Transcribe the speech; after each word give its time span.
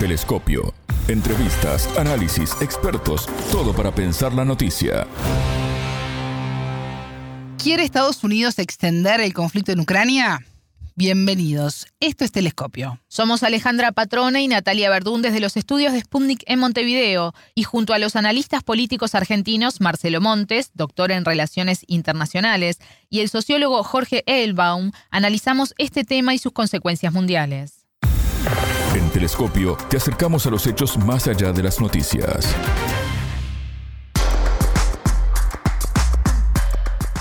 Telescopio. 0.00 0.72
Entrevistas, 1.08 1.86
análisis, 1.98 2.56
expertos, 2.62 3.26
todo 3.52 3.74
para 3.74 3.94
pensar 3.94 4.32
la 4.32 4.46
noticia. 4.46 5.06
¿Quiere 7.62 7.82
Estados 7.82 8.24
Unidos 8.24 8.58
extender 8.58 9.20
el 9.20 9.34
conflicto 9.34 9.72
en 9.72 9.80
Ucrania? 9.80 10.40
Bienvenidos, 10.96 11.86
esto 12.00 12.24
es 12.24 12.32
Telescopio. 12.32 12.98
Somos 13.08 13.42
Alejandra 13.42 13.92
Patrona 13.92 14.40
y 14.40 14.48
Natalia 14.48 14.88
Verdún 14.88 15.20
desde 15.20 15.38
los 15.38 15.58
estudios 15.58 15.92
de 15.92 16.00
Sputnik 16.00 16.44
en 16.46 16.60
Montevideo 16.60 17.34
y 17.54 17.64
junto 17.64 17.92
a 17.92 17.98
los 17.98 18.16
analistas 18.16 18.62
políticos 18.62 19.14
argentinos 19.14 19.82
Marcelo 19.82 20.22
Montes, 20.22 20.70
doctor 20.72 21.12
en 21.12 21.26
Relaciones 21.26 21.84
Internacionales, 21.88 22.78
y 23.10 23.20
el 23.20 23.28
sociólogo 23.28 23.82
Jorge 23.82 24.22
Elbaum, 24.24 24.92
analizamos 25.10 25.74
este 25.76 26.04
tema 26.04 26.32
y 26.32 26.38
sus 26.38 26.52
consecuencias 26.52 27.12
mundiales. 27.12 27.80
En 28.92 29.08
Telescopio 29.08 29.76
te 29.88 29.98
acercamos 29.98 30.46
a 30.46 30.50
los 30.50 30.66
hechos 30.66 30.98
más 30.98 31.28
allá 31.28 31.52
de 31.52 31.62
las 31.62 31.80
noticias. 31.80 32.56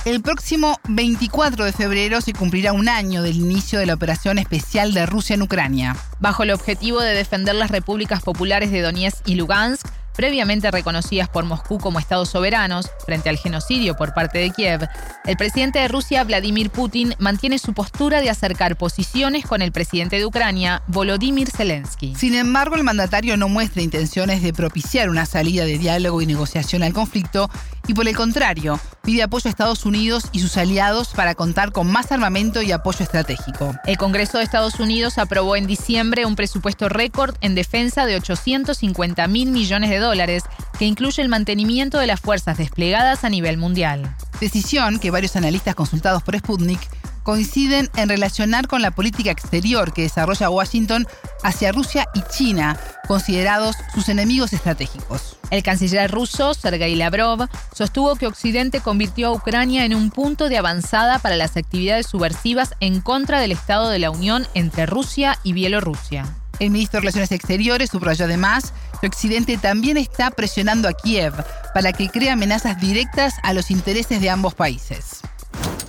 El 0.04 0.24
próximo 0.24 0.80
24 0.88 1.66
de 1.66 1.72
febrero 1.72 2.22
se 2.22 2.34
cumplirá 2.34 2.74
un 2.74 2.90
año 2.90 3.22
del 3.22 3.36
inicio 3.36 3.78
de 3.78 3.86
la 3.86 3.94
operación 3.94 4.40
especial 4.40 4.96
de 4.96 5.06
Rusia 5.06 5.36
en 5.36 5.44
Ucrania. 5.44 5.96
Bajo 6.20 6.42
el 6.42 6.50
objetivo 6.50 7.02
de 7.02 7.14
defender 7.14 7.54
las 7.54 7.70
repúblicas 7.70 8.24
populares 8.24 8.72
de 8.72 8.82
Donetsk 8.82 9.28
y 9.28 9.36
Lugansk, 9.36 9.86
previamente 10.20 10.70
reconocidas 10.70 11.30
por 11.30 11.46
Moscú 11.46 11.78
como 11.78 11.98
estados 11.98 12.28
soberanos 12.28 12.92
frente 13.06 13.30
al 13.30 13.38
genocidio 13.38 13.96
por 13.96 14.14
parte 14.14 14.38
de 14.38 14.50
Kiev, 14.50 14.86
el 15.24 15.38
presidente 15.38 15.80
de 15.80 15.88
Rusia, 15.88 16.26
Vladimir 16.26 16.72
Putin, 16.72 17.16
mantiene 17.20 17.58
su 17.58 17.74
postura 17.74 18.20
de 18.20 18.30
acercar 18.30 18.76
posiciones 18.76 19.46
con 19.46 19.62
el 19.62 19.72
presidente 19.72 20.18
de 20.18 20.26
Ucrania, 20.26 20.84
Volodymyr 20.88 21.50
Zelensky. 21.50 22.16
Sin 22.18 22.36
embargo, 22.36 22.76
el 22.76 22.84
mandatario 22.84 23.38
no 23.38 23.48
muestra 23.48 23.82
intenciones 23.82 24.44
de 24.44 24.52
propiciar 24.52 25.10
una 25.10 25.26
salida 25.26 25.64
de 25.64 25.78
diálogo 25.78 26.22
y 26.22 26.26
negociación 26.26 26.84
al 26.84 26.92
conflicto 26.92 27.50
y 27.90 27.96
por 27.96 28.08
el 28.08 28.16
contrario, 28.16 28.80
pide 29.02 29.24
apoyo 29.24 29.48
a 29.48 29.50
Estados 29.50 29.84
Unidos 29.84 30.26
y 30.32 30.42
sus 30.42 30.58
aliados 30.58 31.08
para 31.16 31.34
contar 31.34 31.72
con 31.72 31.92
más 31.92 32.12
armamento 32.12 32.62
y 32.62 32.72
apoyo 32.72 33.04
estratégico. 33.04 33.74
El 33.88 33.98
Congreso 33.98 34.38
de 34.38 34.44
Estados 34.44 34.80
Unidos 34.80 35.18
aprobó 35.18 35.56
en 35.56 35.66
diciembre 35.66 36.28
un 36.28 36.36
presupuesto 36.36 36.88
récord 36.88 37.34
en 37.42 37.56
defensa 37.56 38.06
de 38.06 38.16
850 38.16 39.26
mil 39.28 39.50
millones 39.50 39.90
de 39.90 39.98
dólares 39.98 40.44
que 40.78 40.86
incluye 40.86 41.24
el 41.24 41.30
mantenimiento 41.30 41.98
de 41.98 42.06
las 42.06 42.20
fuerzas 42.20 42.60
desplegadas 42.60 43.24
a 43.24 43.30
nivel 43.30 43.58
mundial. 43.58 44.16
Decisión 44.40 45.00
que 45.00 45.10
varios 45.10 45.36
analistas 45.36 45.74
consultados 45.74 46.22
por 46.22 46.38
Sputnik 46.38 46.80
coinciden 47.24 47.90
en 47.96 48.08
relacionar 48.08 48.68
con 48.68 48.84
la 48.84 48.92
política 48.92 49.32
exterior 49.32 49.94
que 49.94 50.04
desarrolla 50.04 50.52
Washington 50.52 51.08
hacia 51.44 51.72
Rusia 51.72 52.08
y 52.14 52.22
China, 52.32 52.80
considerados 53.10 53.76
sus 53.92 54.08
enemigos 54.08 54.54
estratégicos. 54.54 55.40
El 55.50 55.64
canciller 55.64 56.12
ruso, 56.12 56.54
Sergei 56.54 56.94
Lavrov, 56.94 57.50
sostuvo 57.74 58.16
que 58.16 58.28
Occidente 58.28 58.82
convirtió 58.82 59.30
a 59.30 59.32
Ucrania 59.32 59.84
en 59.84 59.96
un 59.96 60.12
punto 60.12 60.48
de 60.48 60.60
avanzada 60.60 61.18
para 61.18 61.36
las 61.36 61.58
actividades 61.58 62.06
subversivas 62.06 62.76
en 62.82 63.02
contra 63.02 63.40
del 63.40 63.52
Estado 63.52 63.90
de 63.90 63.98
la 63.98 64.12
Unión 64.12 64.46
entre 64.54 64.86
Rusia 64.86 65.40
y 65.44 65.54
Bielorrusia. 65.54 66.28
El 66.60 66.70
ministro 66.70 66.98
de 66.98 67.02
Relaciones 67.02 67.32
Exteriores 67.32 67.90
subrayó 67.90 68.26
además 68.26 68.74
que 69.02 69.08
Occidente 69.08 69.58
también 69.58 69.98
está 69.98 70.30
presionando 70.30 70.88
a 70.88 70.94
Kiev 70.94 71.34
para 71.74 71.94
que 71.94 72.10
cree 72.10 72.30
amenazas 72.30 72.80
directas 72.80 73.34
a 73.42 73.54
los 73.54 73.72
intereses 73.72 74.22
de 74.22 74.30
ambos 74.30 74.54
países. 74.54 75.22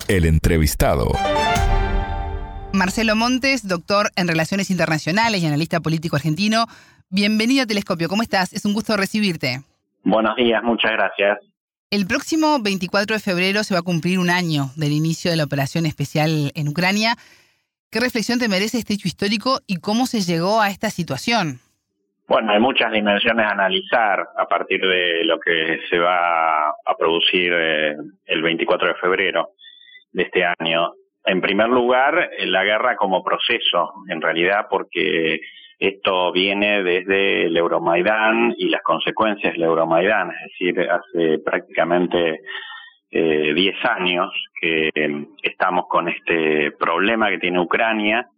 El 0.08 0.24
entrevistado. 0.24 1.12
Marcelo 2.72 3.16
Montes, 3.16 3.66
doctor 3.66 4.10
en 4.16 4.28
Relaciones 4.28 4.70
Internacionales 4.70 5.42
y 5.42 5.46
analista 5.46 5.80
político 5.80 6.16
argentino. 6.16 6.66
Bienvenido 7.10 7.64
a 7.64 7.66
Telescopio, 7.66 8.08
¿cómo 8.08 8.22
estás? 8.22 8.52
Es 8.52 8.64
un 8.64 8.74
gusto 8.74 8.96
recibirte. 8.96 9.60
Buenos 10.04 10.36
días, 10.36 10.62
muchas 10.62 10.92
gracias. 10.92 11.38
El 11.91 12.06
próximo 12.06 12.58
24 12.62 13.16
de 13.16 13.20
febrero 13.20 13.64
se 13.64 13.74
va 13.74 13.80
a 13.80 13.82
cumplir 13.82 14.20
un 14.20 14.31
año 14.31 14.66
del 14.76 14.92
inicio 14.92 15.31
de 15.31 15.36
la 15.36 15.44
operación 15.44 15.84
especial 15.84 16.53
en 16.54 16.69
Ucrania. 16.69 17.16
¿Qué 17.91 17.98
reflexión 17.98 18.38
te 18.38 18.48
merece 18.48 18.78
este 18.78 18.94
hecho 18.94 19.08
histórico 19.08 19.58
y 19.66 19.81
cómo 19.81 20.06
se 20.06 20.20
llegó 20.20 20.60
a 20.60 20.70
esta 20.70 20.91
situación? 20.91 21.58
Bueno, 22.28 22.52
hay 22.52 22.60
muchas 22.60 22.92
dimensiones 22.92 23.44
a 23.44 23.50
analizar 23.50 24.28
a 24.38 24.47
partir 24.47 24.81
de 24.81 25.25
lo 25.25 25.41
que 25.41 25.81
se 25.91 25.98
va 25.98 26.69
a 26.69 26.97
producir 26.97 27.52
eh, 27.52 27.97
el 28.26 28.42
24 28.42 28.87
de 28.87 28.94
febrero 28.94 29.50
de 30.12 30.22
este 30.22 30.44
año. 30.44 30.92
En 31.25 31.41
primer 31.41 31.69
lugar, 31.69 32.31
la 32.38 32.64
guerra 32.64 32.97
como 32.97 33.22
proceso, 33.22 33.92
en 34.08 34.20
realidad, 34.20 34.66
porque 34.70 35.41
esto 35.78 36.31
viene 36.32 36.82
desde 36.82 37.47
el 37.47 37.56
Euromaidán 37.56 38.54
y 38.56 38.69
las 38.69 38.82
consecuencias 38.82 39.54
del 39.54 39.62
Euromaidán, 39.62 40.31
es 40.31 40.53
decir, 40.53 40.88
hace 40.91 41.38
prácticamente 41.38 42.41
eh, 43.10 43.53
10 43.54 43.84
años 43.86 44.31
que 44.60 44.91
estamos 45.42 45.86
con 45.88 46.08
este 46.08 46.72
problema 46.72 47.31
que 47.31 47.38
tiene 47.38 47.60
Ucrania 47.60 48.28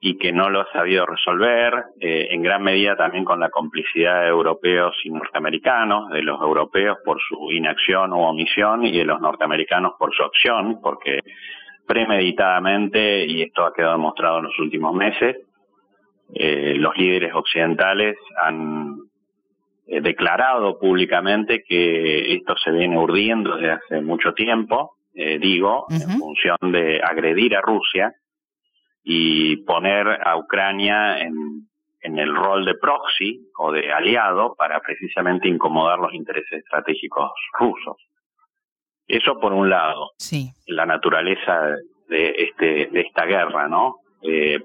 y 0.00 0.18
que 0.18 0.32
no 0.32 0.50
lo 0.50 0.60
ha 0.60 0.72
sabido 0.72 1.06
resolver, 1.06 1.72
eh, 1.98 2.28
en 2.30 2.42
gran 2.42 2.62
medida 2.62 2.94
también 2.96 3.24
con 3.24 3.40
la 3.40 3.48
complicidad 3.48 4.20
de 4.20 4.28
europeos 4.28 4.94
y 5.04 5.10
norteamericanos, 5.10 6.10
de 6.10 6.22
los 6.22 6.38
europeos 6.42 6.98
por 7.04 7.18
su 7.22 7.50
inacción 7.52 8.12
u 8.12 8.18
omisión 8.18 8.84
y 8.84 8.98
de 8.98 9.04
los 9.04 9.20
norteamericanos 9.20 9.92
por 9.98 10.14
su 10.14 10.22
acción, 10.22 10.80
porque 10.82 11.20
premeditadamente, 11.86 13.24
y 13.26 13.42
esto 13.42 13.64
ha 13.64 13.72
quedado 13.72 13.92
demostrado 13.92 14.38
en 14.38 14.44
los 14.44 14.58
últimos 14.58 14.94
meses, 14.94 15.36
eh, 16.32 16.74
los 16.78 16.96
líderes 16.96 17.34
occidentales 17.34 18.16
han 18.42 18.96
eh, 19.86 20.00
declarado 20.00 20.78
públicamente 20.78 21.62
que 21.62 22.34
esto 22.34 22.56
se 22.56 22.70
viene 22.70 22.98
urdiendo 22.98 23.56
desde 23.56 23.72
hace 23.72 24.00
mucho 24.00 24.32
tiempo, 24.32 24.96
eh, 25.14 25.38
digo, 25.38 25.86
en 25.90 26.18
función 26.18 26.56
de 26.72 27.00
agredir 27.02 27.54
a 27.54 27.60
Rusia 27.60 28.14
y 29.04 29.58
poner 29.58 30.08
a 30.26 30.36
Ucrania 30.36 31.18
en, 31.20 31.34
en 32.00 32.18
el 32.18 32.34
rol 32.34 32.64
de 32.64 32.74
proxy 32.74 33.48
o 33.58 33.70
de 33.70 33.92
aliado 33.92 34.54
para 34.56 34.80
precisamente 34.80 35.48
incomodar 35.48 35.98
los 35.98 36.14
intereses 36.14 36.64
estratégicos 36.64 37.30
rusos. 37.58 37.96
Eso 39.06 39.38
por 39.38 39.52
un 39.52 39.68
lado, 39.68 40.10
sí. 40.18 40.50
la 40.66 40.86
naturaleza 40.86 41.76
de 42.08 42.34
este 42.38 42.86
de 42.90 43.00
esta 43.00 43.26
guerra, 43.26 43.68
¿no? 43.68 43.96
Eh, 44.22 44.60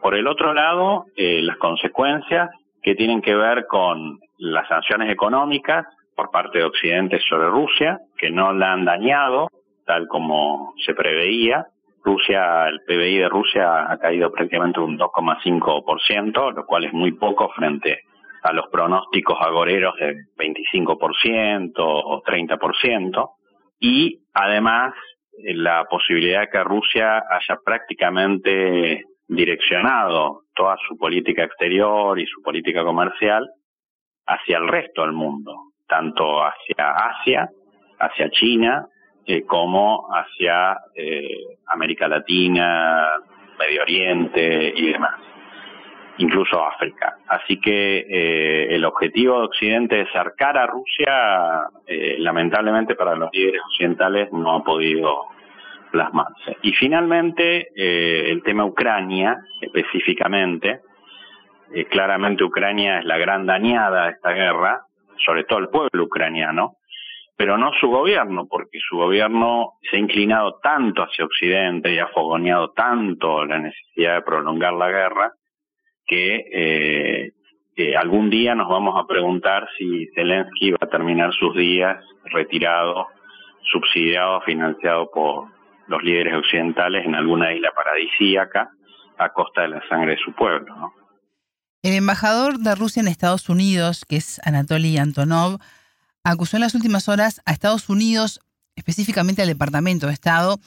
por 0.00 0.14
el 0.14 0.26
otro 0.26 0.54
lado, 0.54 1.06
eh, 1.16 1.40
las 1.42 1.56
consecuencias 1.56 2.50
que 2.82 2.94
tienen 2.94 3.20
que 3.20 3.34
ver 3.34 3.66
con 3.66 4.18
las 4.38 4.68
sanciones 4.68 5.10
económicas 5.10 5.86
por 6.14 6.30
parte 6.30 6.58
de 6.58 6.64
Occidente 6.64 7.18
sobre 7.28 7.48
Rusia, 7.48 7.98
que 8.16 8.30
no 8.30 8.52
la 8.52 8.72
han 8.72 8.84
dañado 8.84 9.48
tal 9.90 10.06
como 10.06 10.74
se 10.86 10.94
preveía. 10.94 11.66
Rusia, 12.04 12.68
el 12.68 12.80
PBI 12.86 13.18
de 13.18 13.28
Rusia 13.28 13.90
ha 13.90 13.98
caído 13.98 14.30
prácticamente 14.30 14.78
un 14.78 14.96
2,5%, 14.96 16.54
lo 16.54 16.64
cual 16.64 16.84
es 16.84 16.92
muy 16.92 17.12
poco 17.12 17.48
frente 17.50 18.02
a 18.42 18.52
los 18.52 18.68
pronósticos 18.68 19.36
agoreros 19.40 19.96
de 19.96 20.14
25% 20.38 21.72
o 21.76 22.22
30%. 22.22 23.30
Y 23.80 24.20
además, 24.34 24.94
la 25.42 25.84
posibilidad 25.84 26.42
de 26.42 26.48
que 26.48 26.62
Rusia 26.64 27.24
haya 27.30 27.58
prácticamente 27.64 29.04
direccionado 29.26 30.42
toda 30.54 30.76
su 30.86 30.96
política 30.98 31.44
exterior 31.44 32.18
y 32.18 32.26
su 32.26 32.42
política 32.42 32.84
comercial 32.84 33.48
hacia 34.26 34.58
el 34.58 34.68
resto 34.68 35.02
del 35.02 35.12
mundo, 35.12 35.72
tanto 35.88 36.42
hacia 36.44 36.90
Asia, 36.90 37.48
hacia 37.98 38.30
China, 38.30 38.86
eh, 39.26 39.44
como 39.44 40.08
hacia 40.12 40.76
eh, 40.94 41.38
América 41.66 42.08
Latina, 42.08 43.06
Medio 43.58 43.82
Oriente 43.82 44.72
y 44.74 44.92
demás, 44.92 45.20
incluso 46.20 46.64
África. 46.64 47.16
Así 47.28 47.60
que 47.60 48.06
eh, 48.08 48.74
el 48.74 48.84
objetivo 48.84 49.38
de 49.38 49.46
Occidente 49.46 49.96
de 49.96 50.02
acercar 50.02 50.56
a 50.58 50.66
Rusia, 50.66 51.62
eh, 51.86 52.16
lamentablemente 52.18 52.94
para 52.94 53.14
los 53.16 53.30
líderes 53.32 53.62
occidentales, 53.70 54.32
no 54.32 54.56
ha 54.56 54.64
podido 54.64 55.26
plasmarse. 55.90 56.56
Y 56.62 56.72
finalmente, 56.72 57.68
eh, 57.74 58.30
el 58.30 58.42
tema 58.42 58.64
Ucrania, 58.64 59.38
específicamente, 59.60 60.80
eh, 61.72 61.84
claramente 61.86 62.44
Ucrania 62.44 62.98
es 62.98 63.04
la 63.04 63.18
gran 63.18 63.46
dañada 63.46 64.04
de 64.04 64.10
esta 64.12 64.32
guerra, 64.32 64.82
sobre 65.24 65.44
todo 65.44 65.58
el 65.58 65.68
pueblo 65.68 66.04
ucraniano, 66.04 66.76
pero 67.36 67.56
no 67.56 67.72
su 67.80 67.88
gobierno, 67.88 68.46
porque 68.48 68.78
su 68.86 68.96
gobierno 68.96 69.74
se 69.88 69.96
ha 69.96 69.98
inclinado 69.98 70.58
tanto 70.62 71.02
hacia 71.02 71.24
Occidente 71.24 71.92
y 71.92 71.98
ha 71.98 72.08
fogoneado 72.08 72.70
tanto 72.72 73.44
la 73.44 73.58
necesidad 73.58 74.16
de 74.16 74.22
prolongar 74.22 74.74
la 74.74 74.90
guerra, 74.90 75.32
que 76.10 76.44
eh, 76.52 77.32
eh, 77.76 77.96
algún 77.96 78.30
día 78.30 78.56
nos 78.56 78.68
vamos 78.68 79.00
a 79.00 79.06
preguntar 79.06 79.68
si 79.78 80.08
Zelensky 80.16 80.72
va 80.72 80.78
a 80.80 80.88
terminar 80.88 81.32
sus 81.32 81.56
días 81.56 81.96
retirado, 82.24 83.06
subsidiado, 83.70 84.40
financiado 84.40 85.08
por 85.14 85.46
los 85.86 86.02
líderes 86.02 86.34
occidentales 86.34 87.06
en 87.06 87.14
alguna 87.14 87.54
isla 87.54 87.70
paradisíaca 87.74 88.70
a 89.18 89.28
costa 89.28 89.62
de 89.62 89.68
la 89.68 89.88
sangre 89.88 90.12
de 90.12 90.18
su 90.18 90.32
pueblo. 90.32 90.92
El 91.82 91.94
embajador 91.94 92.58
de 92.58 92.74
Rusia 92.74 93.00
en 93.00 93.08
Estados 93.08 93.48
Unidos, 93.48 94.04
que 94.04 94.16
es 94.16 94.40
Anatoly 94.44 94.98
Antonov, 94.98 95.58
acusó 96.24 96.56
en 96.56 96.62
las 96.62 96.74
últimas 96.74 97.08
horas 97.08 97.40
a 97.46 97.52
Estados 97.52 97.88
Unidos, 97.88 98.40
específicamente 98.74 99.42
al 99.42 99.48
Departamento 99.48 100.08
de 100.08 100.12
Estado, 100.12 100.58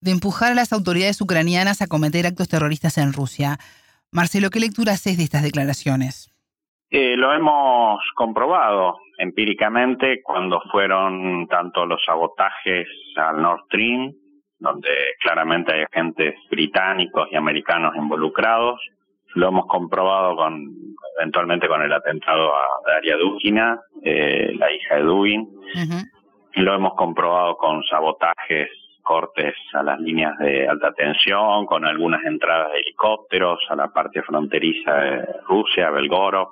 de 0.00 0.12
empujar 0.12 0.52
a 0.52 0.54
las 0.54 0.72
autoridades 0.72 1.20
ucranianas 1.20 1.82
a 1.82 1.86
cometer 1.86 2.26
actos 2.26 2.48
terroristas 2.48 2.98
en 2.98 3.12
Rusia. 3.12 3.58
Marcelo, 4.12 4.50
¿qué 4.50 4.60
lectura 4.60 4.92
haces 4.92 5.18
de 5.18 5.24
estas 5.24 5.42
declaraciones? 5.42 6.30
Eh, 6.90 7.16
lo 7.16 7.32
hemos 7.34 8.00
comprobado 8.14 8.96
empíricamente 9.18 10.22
cuando 10.22 10.60
fueron 10.72 11.46
tanto 11.48 11.84
los 11.84 12.02
sabotajes 12.04 12.86
al 13.16 13.42
Nord 13.42 13.64
Stream, 13.66 14.12
donde 14.58 14.88
claramente 15.20 15.74
hay 15.74 15.82
agentes 15.82 16.34
británicos 16.50 17.28
y 17.30 17.36
americanos 17.36 17.94
involucrados, 17.96 18.80
lo 19.34 19.48
hemos 19.48 19.66
comprobado 19.66 20.36
con 20.36 20.74
eventualmente 21.18 21.68
con 21.68 21.82
el 21.82 21.92
atentado 21.92 22.54
a 22.54 22.64
Daria 22.86 23.16
Dugina, 23.16 23.80
eh, 24.02 24.52
la 24.54 24.72
hija 24.72 24.96
de 24.96 25.02
Dugin. 25.02 25.48
Lo 26.54 26.74
hemos 26.74 26.94
comprobado 26.94 27.56
con 27.56 27.82
sabotajes, 27.84 28.68
cortes 29.08 29.54
a 29.72 29.82
las 29.82 29.98
líneas 29.98 30.36
de 30.36 30.68
alta 30.68 30.92
tensión, 30.92 31.64
con 31.64 31.86
algunas 31.86 32.22
entradas 32.26 32.72
de 32.72 32.80
helicópteros 32.80 33.58
a 33.70 33.74
la 33.74 33.88
parte 33.88 34.22
fronteriza 34.22 34.94
de 34.96 35.26
Rusia, 35.48 35.90
Belgorod 35.90 36.48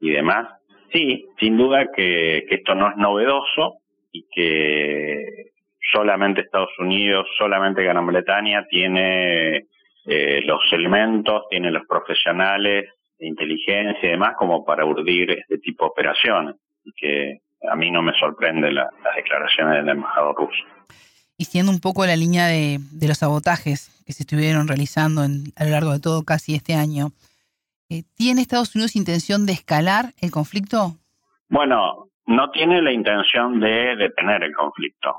y 0.00 0.10
demás. 0.10 0.46
Sí, 0.92 1.26
sin 1.40 1.56
duda 1.56 1.90
que 1.92 2.46
esto 2.48 2.76
no 2.76 2.90
es 2.90 2.96
novedoso 2.96 3.78
y 4.12 4.24
que 4.30 5.50
solamente 5.92 6.42
Estados 6.42 6.78
Unidos, 6.78 7.26
solamente 7.36 7.82
Gran 7.82 8.06
Bretaña 8.06 8.64
tiene 8.70 9.66
eh, 10.06 10.42
los 10.44 10.60
elementos, 10.70 11.42
tiene 11.50 11.72
los 11.72 11.88
profesionales 11.88 12.88
de 13.18 13.26
inteligencia 13.26 14.08
y 14.08 14.12
demás 14.12 14.34
como 14.38 14.64
para 14.64 14.84
urdir 14.84 15.32
este 15.32 15.58
tipo 15.58 15.86
de 15.86 15.90
operaciones. 15.90 16.54
Y 16.84 16.92
que 16.92 17.38
a 17.68 17.74
mí 17.74 17.90
no 17.90 18.00
me 18.00 18.12
sorprende 18.12 18.70
las 18.70 18.90
declaraciones 19.16 19.78
del 19.78 19.88
embajador 19.88 20.36
ruso. 20.36 20.64
Y 21.38 21.44
siendo 21.44 21.70
un 21.70 21.80
poco 21.80 22.06
la 22.06 22.16
línea 22.16 22.46
de, 22.46 22.78
los 23.06 23.18
sabotajes 23.18 23.90
que 24.06 24.12
se 24.12 24.22
estuvieron 24.22 24.68
realizando 24.68 25.22
a 25.22 25.64
lo 25.64 25.70
largo 25.70 25.92
de 25.92 26.00
todo 26.00 26.24
casi 26.24 26.54
este 26.54 26.74
año, 26.74 27.12
eh, 27.90 28.02
¿tiene 28.16 28.40
Estados 28.40 28.74
Unidos 28.74 28.96
intención 28.96 29.46
de 29.46 29.52
escalar 29.52 30.14
el 30.20 30.30
conflicto? 30.30 30.96
Bueno, 31.48 32.08
no 32.26 32.50
tiene 32.50 32.82
la 32.82 32.92
intención 32.92 33.60
de 33.60 33.96
detener 33.96 34.42
el 34.42 34.54
conflicto. 34.54 35.16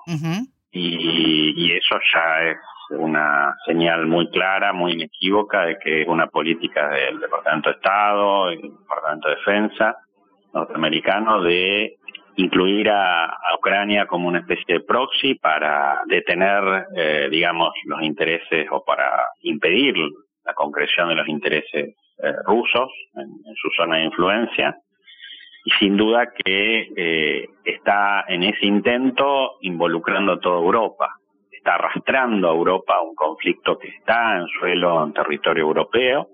y, 0.72 1.72
eso 1.72 2.00
ya 2.14 2.50
es 2.50 2.58
una 2.92 3.56
señal 3.66 4.08
muy 4.08 4.30
clara, 4.30 4.74
muy 4.74 4.94
inequívoca 4.94 5.66
de 5.66 5.78
que 5.80 6.02
es 6.02 6.08
una 6.08 6.28
política 6.28 6.90
del 6.90 7.19
Departamento 7.19 7.69
de 7.69 7.75
Estado 7.75 8.52
y 8.54 8.62
del 8.62 8.72
Departamento 8.72 9.30
de 9.30 9.36
Defensa 9.36 9.98
norteamericano 10.54 11.42
de 11.42 11.98
incluir 12.38 12.89
a, 12.89 13.34
Ucrania 13.57 14.06
como 14.06 14.28
una 14.28 14.39
especie 14.39 14.75
de 14.75 14.80
proxy 14.81 15.36
para 15.36 16.01
detener, 16.06 16.86
eh, 16.95 17.28
digamos, 17.30 17.74
los 17.86 18.01
intereses 18.04 18.68
o 18.72 18.84
para 18.86 19.25
impedir 19.42 19.95
la 20.45 20.54
concreción 20.54 21.10
de 21.10 21.16
los 21.16 21.28
intereses 21.28 21.95
eh, 22.24 22.34
rusos 22.45 22.89
en, 23.16 23.56
su 23.56 23.69
zona 23.75 23.98
de 23.98 24.06
influencia. 24.06 24.78
Y 25.66 25.72
sin 25.80 25.98
duda 25.98 26.31
que 26.31 26.88
eh, 26.95 27.50
está 27.66 28.25
en 28.28 28.44
ese 28.44 28.66
intento 28.68 29.57
involucrando 29.62 30.33
a 30.33 30.40
toda 30.40 30.60
Europa. 30.60 31.10
Está 31.51 31.75
arrastrando 31.75 32.50
a 32.50 32.54
Europa 32.54 32.95
a 32.95 33.01
un 33.01 33.16
conflicto 33.16 33.78
que 33.78 33.90
está 33.90 34.38
en 34.38 34.48
suelo, 34.60 35.04
en 35.04 35.13
territorio 35.13 35.63
europeo, 35.63 36.30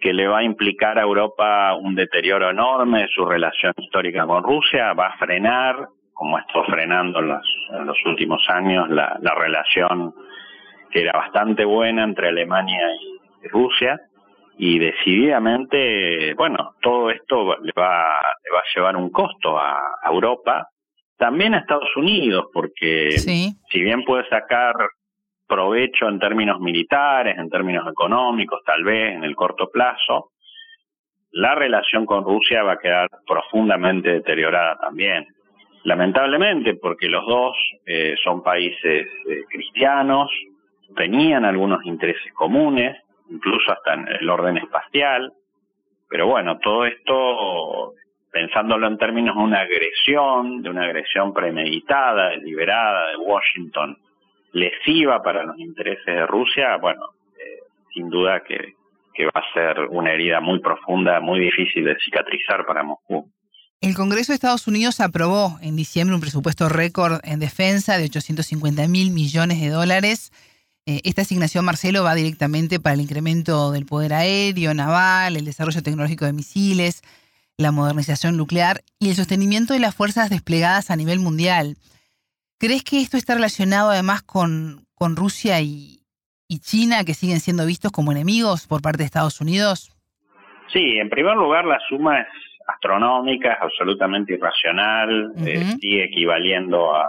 que 0.00 0.12
le 0.12 0.26
va 0.26 0.38
a 0.38 0.42
implicar 0.42 0.98
a 0.98 1.02
Europa 1.02 1.74
un 1.74 1.94
deterioro 1.94 2.50
enorme 2.50 3.02
de 3.02 3.08
su 3.08 3.24
relación 3.24 3.72
histórica 3.76 4.26
con 4.26 4.42
Rusia, 4.42 4.92
va 4.94 5.08
a 5.08 5.18
frenar, 5.18 5.88
como 6.12 6.38
está 6.38 6.64
frenando 6.64 7.20
en 7.20 7.28
los, 7.86 7.98
últimos 8.06 8.42
años, 8.48 8.88
la, 8.88 9.18
relación 9.36 10.14
que 10.90 11.02
era 11.02 11.12
bastante 11.12 11.64
buena 11.64 12.04
entre 12.04 12.28
Alemania 12.28 12.86
y 13.42 13.48
Rusia, 13.48 14.00
y 14.58 14.78
decididamente, 14.78 16.34
bueno, 16.34 16.74
todo 16.82 17.10
esto 17.10 17.56
le 17.62 17.72
va, 17.76 18.18
le 18.44 18.50
va 18.52 18.58
a 18.58 18.74
llevar 18.74 18.96
un 18.96 19.10
costo 19.10 19.58
a 19.58 19.80
Europa 20.04 20.68
también 21.20 21.54
a 21.54 21.58
Estados 21.58 21.94
Unidos, 21.96 22.46
porque 22.52 23.10
si 23.10 23.82
bien 23.82 24.02
puede 24.04 24.26
sacar 24.28 24.74
provecho 25.50 26.08
en 26.08 26.20
términos 26.20 26.60
militares, 26.60 27.36
en 27.36 27.50
términos 27.50 27.84
económicos, 27.90 28.60
tal 28.64 28.84
vez 28.84 29.16
en 29.16 29.24
el 29.24 29.34
corto 29.34 29.68
plazo, 29.68 30.30
la 31.32 31.56
relación 31.56 32.06
con 32.06 32.24
Rusia 32.24 32.62
va 32.62 32.72
a 32.72 32.78
quedar 32.78 33.08
profundamente 33.26 34.10
deteriorada 34.12 34.78
también. 34.78 35.26
Lamentablemente, 35.84 36.74
porque 36.74 37.08
los 37.08 37.26
dos 37.26 37.56
eh, 37.84 38.14
son 38.22 38.42
países 38.42 39.06
eh, 39.28 39.44
cristianos, 39.48 40.30
tenían 40.94 41.44
algunos 41.44 41.84
intereses 41.84 42.32
comunes, 42.32 42.96
incluso 43.28 43.72
hasta 43.72 43.94
en 43.94 44.08
el 44.08 44.30
orden 44.30 44.58
espacial, 44.58 45.32
pero 46.08 46.26
bueno, 46.26 46.58
todo 46.58 46.84
esto 46.84 47.94
pensándolo 48.30 48.86
en 48.86 48.98
términos 48.98 49.36
de 49.36 49.42
una 49.42 49.60
agresión, 49.60 50.62
de 50.62 50.70
una 50.70 50.84
agresión 50.84 51.32
premeditada, 51.32 52.30
deliberada 52.30 53.10
de 53.10 53.16
Washington, 53.16 53.96
lesiva 54.52 55.22
para 55.22 55.44
los 55.44 55.58
intereses 55.58 56.06
de 56.06 56.26
Rusia, 56.26 56.76
bueno, 56.76 57.02
eh, 57.38 57.60
sin 57.94 58.08
duda 58.10 58.42
que, 58.46 58.78
va 59.22 59.40
a 59.40 59.52
ser 59.52 59.80
una 59.90 60.12
herida 60.12 60.40
muy 60.40 60.60
profunda, 60.60 61.20
muy 61.20 61.40
difícil 61.40 61.84
de 61.84 61.94
cicatrizar 62.02 62.64
para 62.64 62.82
Moscú. 62.82 63.30
El 63.82 63.94
Congreso 63.94 64.32
de 64.32 64.36
Estados 64.36 64.66
Unidos 64.66 64.98
aprobó 65.00 65.58
en 65.60 65.76
diciembre 65.76 66.14
un 66.14 66.22
presupuesto 66.22 66.70
récord 66.70 67.20
en 67.22 67.38
defensa 67.38 67.98
de 67.98 68.04
850 68.04 68.88
mil 68.88 69.10
millones 69.10 69.60
de 69.60 69.68
dólares. 69.68 70.32
Eh, 70.86 71.02
esta 71.04 71.20
asignación, 71.20 71.66
Marcelo, 71.66 72.02
va 72.02 72.14
directamente 72.14 72.80
para 72.80 72.94
el 72.94 73.02
incremento 73.02 73.72
del 73.72 73.84
poder 73.84 74.14
aéreo, 74.14 74.72
naval, 74.72 75.36
el 75.36 75.44
desarrollo 75.44 75.82
tecnológico 75.82 76.24
de 76.24 76.32
misiles, 76.32 77.02
la 77.58 77.72
modernización 77.72 78.38
nuclear 78.38 78.82
y 78.98 79.10
el 79.10 79.16
sostenimiento 79.16 79.74
de 79.74 79.80
las 79.80 79.94
fuerzas 79.94 80.30
desplegadas 80.30 80.90
a 80.90 80.96
nivel 80.96 81.18
mundial. 81.18 81.76
¿Crees 82.60 82.84
que 82.84 83.00
esto 83.00 83.16
está 83.16 83.36
relacionado 83.36 83.88
además 83.88 84.20
con, 84.22 84.84
con 84.94 85.16
Rusia 85.16 85.62
y, 85.62 85.96
China, 86.60 87.04
que 87.06 87.14
siguen 87.14 87.40
siendo 87.40 87.64
vistos 87.64 87.90
como 87.90 88.12
enemigos 88.12 88.66
por 88.66 88.82
parte 88.82 88.98
de 88.98 89.04
Estados 89.04 89.40
Unidos? 89.40 89.96
Sí, 90.70 90.98
en 90.98 91.08
primer 91.08 91.36
lugar 91.36 91.64
la 91.64 91.78
suma 91.88 92.20
es 92.20 92.28
astronómica, 92.66 93.54
es 93.54 93.62
absolutamente 93.62 94.34
irracional, 94.34 95.32
eh, 95.38 95.72
sigue 95.80 96.04
equivaliendo 96.04 96.94
a, 96.94 97.08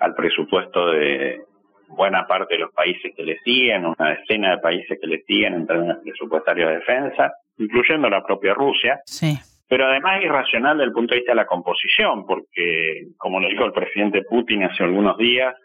al 0.00 0.14
presupuesto 0.14 0.86
de 0.86 1.42
buena 1.88 2.26
parte 2.26 2.54
de 2.54 2.60
los 2.60 2.72
países 2.72 3.12
que 3.14 3.24
le 3.24 3.38
siguen, 3.40 3.84
una 3.84 4.16
decena 4.16 4.52
de 4.52 4.58
países 4.58 4.98
que 4.98 5.06
le 5.06 5.22
siguen 5.24 5.52
en 5.52 5.66
términos 5.66 5.98
presupuestarios 6.02 6.70
de 6.70 6.76
defensa, 6.76 7.30
incluyendo 7.58 8.08
la 8.08 8.24
propia 8.24 8.54
Rusia. 8.54 9.02
Sí 9.04 9.38
pero 9.72 9.86
además 9.86 10.18
es 10.18 10.26
irracional 10.26 10.76
desde 10.76 10.88
el 10.88 10.92
punto 10.92 11.14
de 11.14 11.20
vista 11.20 11.32
de 11.32 11.36
la 11.36 11.46
composición, 11.46 12.26
porque, 12.26 13.06
como 13.16 13.40
lo 13.40 13.48
dijo 13.48 13.64
el 13.64 13.72
presidente 13.72 14.22
Putin 14.22 14.64
hace 14.64 14.84
algunos 14.84 15.16
días, 15.16 15.56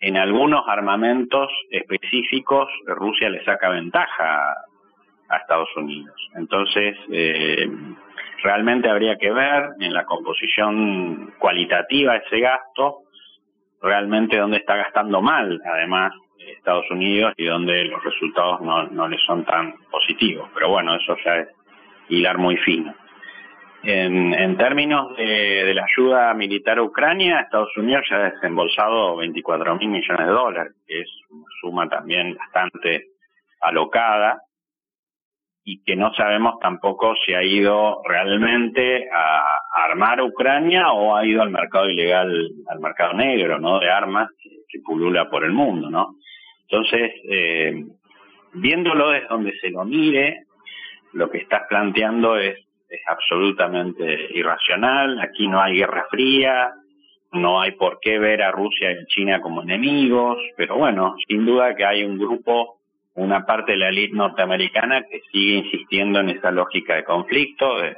en 0.00 0.16
algunos 0.16 0.64
armamentos 0.66 1.48
específicos 1.70 2.68
Rusia 2.84 3.30
le 3.30 3.44
saca 3.44 3.68
ventaja 3.68 4.56
a 5.28 5.36
Estados 5.36 5.68
Unidos. 5.76 6.16
Entonces, 6.34 6.96
eh, 7.12 7.70
realmente 8.42 8.90
habría 8.90 9.16
que 9.18 9.30
ver 9.30 9.68
en 9.78 9.94
la 9.94 10.04
composición 10.04 11.32
cualitativa 11.38 12.14
de 12.14 12.22
ese 12.26 12.40
gasto, 12.40 13.02
realmente 13.80 14.36
dónde 14.36 14.56
está 14.56 14.74
gastando 14.74 15.22
mal, 15.22 15.60
además, 15.64 16.12
Estados 16.38 16.90
Unidos 16.90 17.34
y 17.36 17.44
dónde 17.44 17.84
los 17.84 18.02
resultados 18.02 18.60
no, 18.62 18.88
no 18.88 19.06
le 19.06 19.18
son 19.18 19.44
tan 19.44 19.74
positivos. 19.92 20.50
Pero 20.54 20.70
bueno, 20.70 20.96
eso 20.96 21.16
ya 21.24 21.36
es 21.36 21.55
hilar 22.08 22.38
muy 22.38 22.56
fino. 22.58 22.94
En, 23.82 24.34
en 24.34 24.56
términos 24.56 25.16
de, 25.16 25.72
la 25.74 25.84
ayuda 25.84 26.34
militar 26.34 26.78
a 26.78 26.82
Ucrania, 26.82 27.40
Estados 27.40 27.76
Unidos 27.76 28.04
ya 28.10 28.16
ha 28.16 28.30
desembolsado 28.30 29.16
24 29.16 29.76
mil 29.76 29.88
millones 29.88 30.26
de 30.26 30.32
dólares, 30.32 30.72
que 30.86 31.02
es 31.02 31.08
una 31.30 31.44
suma 31.60 31.88
también 31.88 32.34
bastante 32.34 33.04
alocada 33.60 34.40
y 35.62 35.82
que 35.82 35.96
no 35.96 36.12
sabemos 36.14 36.58
tampoco 36.60 37.14
si 37.24 37.34
ha 37.34 37.42
ido 37.42 38.02
realmente 38.04 39.08
a, 39.12 39.42
armar 39.84 40.22
Ucrania 40.22 40.90
o 40.90 41.14
ha 41.14 41.26
ido 41.26 41.42
al 41.42 41.50
mercado 41.50 41.88
ilegal, 41.88 42.48
al 42.68 42.80
mercado 42.80 43.12
negro, 43.12 43.58
¿no? 43.58 43.78
De 43.78 43.90
armas 43.90 44.30
que, 44.42 44.50
que 44.68 44.80
pulula 44.80 45.28
por 45.28 45.44
el 45.44 45.52
mundo, 45.52 45.90
¿no? 45.90 46.16
Entonces, 46.68 47.12
eh, 47.28 47.84
viéndolo 48.54 49.10
desde 49.10 49.28
donde 49.28 49.52
se 49.60 49.70
lo 49.70 49.84
mire, 49.84 50.45
lo 51.16 51.30
que 51.30 51.38
estás 51.38 51.62
planteando 51.68 52.38
es, 52.38 52.58
absolutamente 53.08 54.28
irracional, 54.32 55.18
aquí 55.20 55.48
no 55.48 55.60
hay 55.60 55.78
guerra 55.78 56.06
fría, 56.08 56.72
no 57.32 57.60
hay 57.60 57.72
por 57.72 57.98
qué 58.00 58.18
ver 58.18 58.42
a 58.42 58.52
Rusia 58.52 58.92
y 58.92 59.04
China 59.06 59.40
como 59.40 59.62
enemigos, 59.62 60.38
pero 60.56 60.76
bueno, 60.76 61.16
sin 61.26 61.44
duda 61.44 61.74
que 61.74 61.84
hay 61.84 62.04
un 62.04 62.16
grupo 62.16 62.78
una 63.16 63.44
parte 63.44 63.72
de 63.72 63.78
la 63.78 63.88
élite 63.88 64.14
norteamericana 64.14 65.02
que 65.02 65.20
sigue 65.32 65.56
insistiendo 65.56 66.20
en 66.20 66.30
esa 66.30 66.50
lógica 66.50 66.94
de 66.94 67.04
conflicto, 67.04 67.78
de 67.78 67.96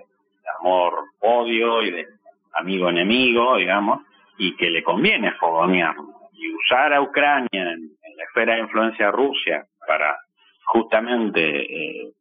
amor-odio 0.61 1.83
y 1.83 1.91
de 1.91 2.07
amigo-enemigo, 2.55 3.57
digamos, 3.57 4.01
y 4.39 4.57
que 4.57 4.71
le 4.71 4.83
conviene 4.83 5.33
fogonearlo. 5.33 6.15
Y 6.33 6.55
usar 6.55 6.93
a 6.93 7.03
Ucrania 7.03 7.49
en, 7.53 7.91
la 8.17 8.25
esfera 8.25 8.55
de 8.55 8.61
influencia 8.61 9.07
de 9.07 9.13
Rusia 9.13 9.67
para 9.87 10.17
justamente 10.65 11.41
eh, 11.41 12.13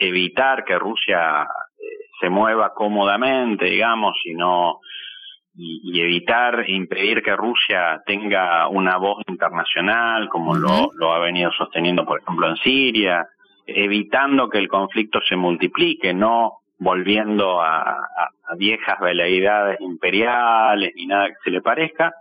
evitar 0.00 0.64
que 0.64 0.78
Rusia 0.78 1.42
eh, 1.42 1.86
se 2.20 2.30
mueva 2.30 2.72
cómodamente, 2.74 3.66
digamos, 3.66 4.16
y 4.24 4.34
no 4.34 4.80
y, 5.54 6.00
evitar 6.00 6.64
impedir 6.68 7.22
que 7.22 7.36
Rusia 7.36 8.02
tenga 8.06 8.66
una 8.68 8.96
voz 8.96 9.22
internacional 9.28 10.28
como 10.28 10.54
lo, 10.54 10.90
lo 10.94 11.12
ha 11.12 11.18
venido 11.18 11.52
sosteniendo, 11.52 12.04
por 12.06 12.20
ejemplo, 12.20 12.48
en 12.48 12.56
Siria, 12.56 13.26
evitando 13.66 14.48
que 14.48 14.58
el 14.58 14.68
conflicto 14.68 15.20
se 15.28 15.36
multiplique, 15.36 16.14
no 16.14 16.60
volviendo 16.78 17.60
a, 17.60 17.92
a, 17.92 18.54
viejas 18.56 18.98
veleidades 19.00 19.80
imperiales 19.80 20.92
ni 20.96 21.06
nada 21.06 21.28
que 21.28 21.34
se 21.44 21.50
le 21.50 21.60
parezca. 21.60 22.14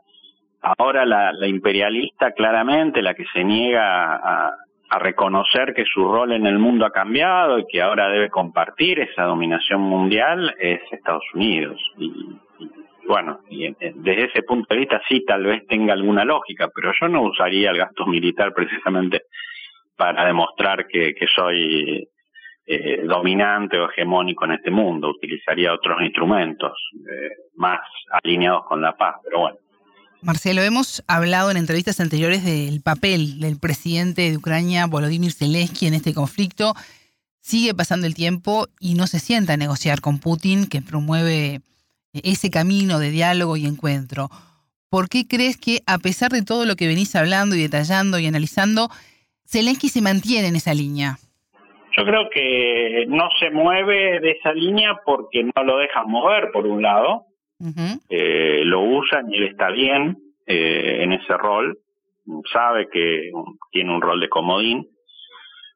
Ahora 0.62 1.06
la, 1.06 1.32
la 1.32 1.48
imperialista 1.48 2.34
claramente, 2.34 3.02
la 3.02 3.14
que 3.14 3.26
se 3.34 3.44
niega 3.44 4.16
a, 4.16 4.54
a 4.90 5.00
reconocer 5.00 5.74
que 5.74 5.86
su 5.86 6.04
rol 6.04 6.32
en 6.32 6.48
el 6.48 6.58
mundo 6.58 6.86
ha 6.86 6.92
cambiado 6.92 7.60
y 7.60 7.66
que 7.68 7.82
ahora 7.82 8.10
debe 8.10 8.30
compartir 8.30 9.00
esa 9.00 9.24
dominación 9.24 9.82
mundial 9.82 10.56
es 10.60 10.82
Estados 10.92 11.24
Unidos. 11.34 11.80
Y, 11.98 12.12
bueno, 13.08 13.40
y 13.50 13.72
desde 13.80 14.26
ese 14.26 14.44
punto 14.44 14.74
de 14.74 14.80
vista 14.80 15.02
sí 15.08 15.24
tal 15.26 15.44
vez 15.44 15.66
tenga 15.68 15.94
alguna 15.94 16.26
lógica, 16.26 16.70
pero 16.74 16.92
yo 17.00 17.08
no 17.08 17.24
usaría 17.24 17.72
el 17.72 17.78
gasto 17.78 18.06
militar 18.06 18.54
precisamente 18.54 19.24
para 19.96 20.26
demostrar 20.26 20.88
que, 20.88 21.14
que 21.14 21.28
soy 21.28 22.08
eh, 22.66 23.02
dominante 23.04 23.80
o 23.80 23.90
hegemónico 23.90 24.46
en 24.46 24.52
este 24.52 24.72
mundo, 24.72 25.10
utilizaría 25.10 25.74
otros 25.74 26.02
instrumentos 26.02 26.74
eh, 26.96 27.30
más 27.56 27.80
alineados 28.12 28.66
con 28.66 28.82
la 28.82 28.96
paz, 28.96 29.16
pero 29.24 29.40
bueno. 29.40 29.58
Marcelo, 30.22 30.62
hemos 30.62 31.02
hablado 31.08 31.50
en 31.50 31.56
entrevistas 31.56 32.02
anteriores 32.02 32.44
del 32.44 32.82
papel 32.82 33.40
del 33.40 33.58
presidente 33.58 34.30
de 34.30 34.36
Ucrania, 34.36 34.86
Volodymyr 34.86 35.32
Zelensky, 35.32 35.88
en 35.88 35.94
este 35.94 36.14
conflicto. 36.14 36.74
Sigue 37.40 37.74
pasando 37.74 38.06
el 38.06 38.16
tiempo 38.16 38.68
y 38.82 38.96
no 38.96 39.08
se 39.08 39.20
sienta 39.20 39.54
a 39.54 39.58
negociar 39.58 40.02
con 40.02 40.20
Putin, 40.20 40.68
que 40.68 40.82
promueve 40.82 41.62
ese 42.12 42.50
camino 42.50 43.00
de 43.00 43.12
diálogo 43.12 43.56
y 43.56 43.66
encuentro. 43.66 44.30
¿Por 44.90 45.08
qué 45.08 45.26
crees 45.26 45.56
que, 45.56 45.80
a 45.88 46.00
pesar 46.00 46.32
de 46.32 46.44
todo 46.44 46.66
lo 46.66 46.76
que 46.76 46.88
venís 46.88 47.16
hablando 47.16 47.56
y 47.56 47.62
detallando 47.62 48.20
y 48.20 48.28
analizando, 48.28 48.90
Zelensky 49.48 49.88
se 49.88 50.02
mantiene 50.02 50.50
en 50.50 50.58
esa 50.58 50.74
línea? 50.74 51.18
Yo 51.98 52.04
creo 52.04 52.30
que 52.30 53.06
no 53.08 53.30
se 53.40 53.52
mueve 53.52 54.20
de 54.20 54.32
esa 54.32 54.52
línea 54.52 55.00
porque 55.06 55.44
no 55.44 55.64
lo 55.64 55.78
dejan 55.78 56.10
mover, 56.10 56.52
por 56.52 56.68
un 56.68 56.82
lado. 56.82 57.29
Eh, 58.10 58.62
lo 58.66 58.82
usan 58.82 59.32
y 59.32 59.38
él 59.38 59.44
está 59.48 59.70
bien 59.70 60.18
eh, 60.46 61.00
en 61.02 61.14
ese 61.14 61.38
rol. 61.38 61.78
Sabe 62.54 62.88
que 62.90 63.32
tiene 63.72 63.94
un 63.94 64.02
rol 64.02 64.20
de 64.20 64.30
comodín 64.30 64.88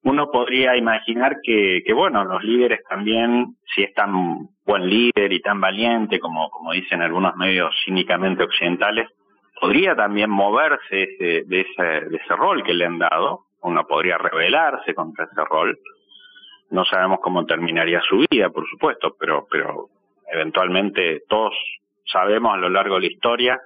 uno 0.03 0.29
podría 0.29 0.75
imaginar 0.75 1.37
que, 1.41 1.81
que, 1.85 1.93
bueno, 1.93 2.25
los 2.25 2.43
líderes 2.43 2.81
también, 2.89 3.55
si 3.73 3.83
es 3.83 3.93
tan 3.93 4.49
buen 4.65 4.89
líder 4.89 5.31
y 5.31 5.41
tan 5.41 5.61
valiente 5.61 6.19
como, 6.19 6.49
como 6.49 6.73
dicen 6.73 7.01
algunos 7.01 7.35
medios 7.37 7.73
cínicamente 7.85 8.43
occidentales, 8.43 9.07
podría 9.59 9.95
también 9.95 10.29
moverse 10.29 11.03
ese, 11.03 11.43
de, 11.45 11.61
ese, 11.61 11.83
de 12.09 12.17
ese 12.17 12.35
rol 12.35 12.63
que 12.63 12.73
le 12.73 12.85
han 12.85 12.99
dado. 12.99 13.45
Uno 13.61 13.87
podría 13.87 14.17
rebelarse 14.17 14.93
contra 14.93 15.23
ese 15.23 15.41
rol. 15.45 15.79
No 16.69 16.83
sabemos 16.83 17.19
cómo 17.21 17.45
terminaría 17.45 18.01
su 18.01 18.25
vida, 18.29 18.49
por 18.49 18.67
supuesto, 18.69 19.15
pero, 19.17 19.47
pero 19.49 19.87
eventualmente 20.33 21.21
todos 21.29 21.53
sabemos 22.05 22.53
a 22.53 22.57
lo 22.57 22.69
largo 22.69 22.95
de 22.95 23.01
la 23.01 23.13
historia, 23.13 23.61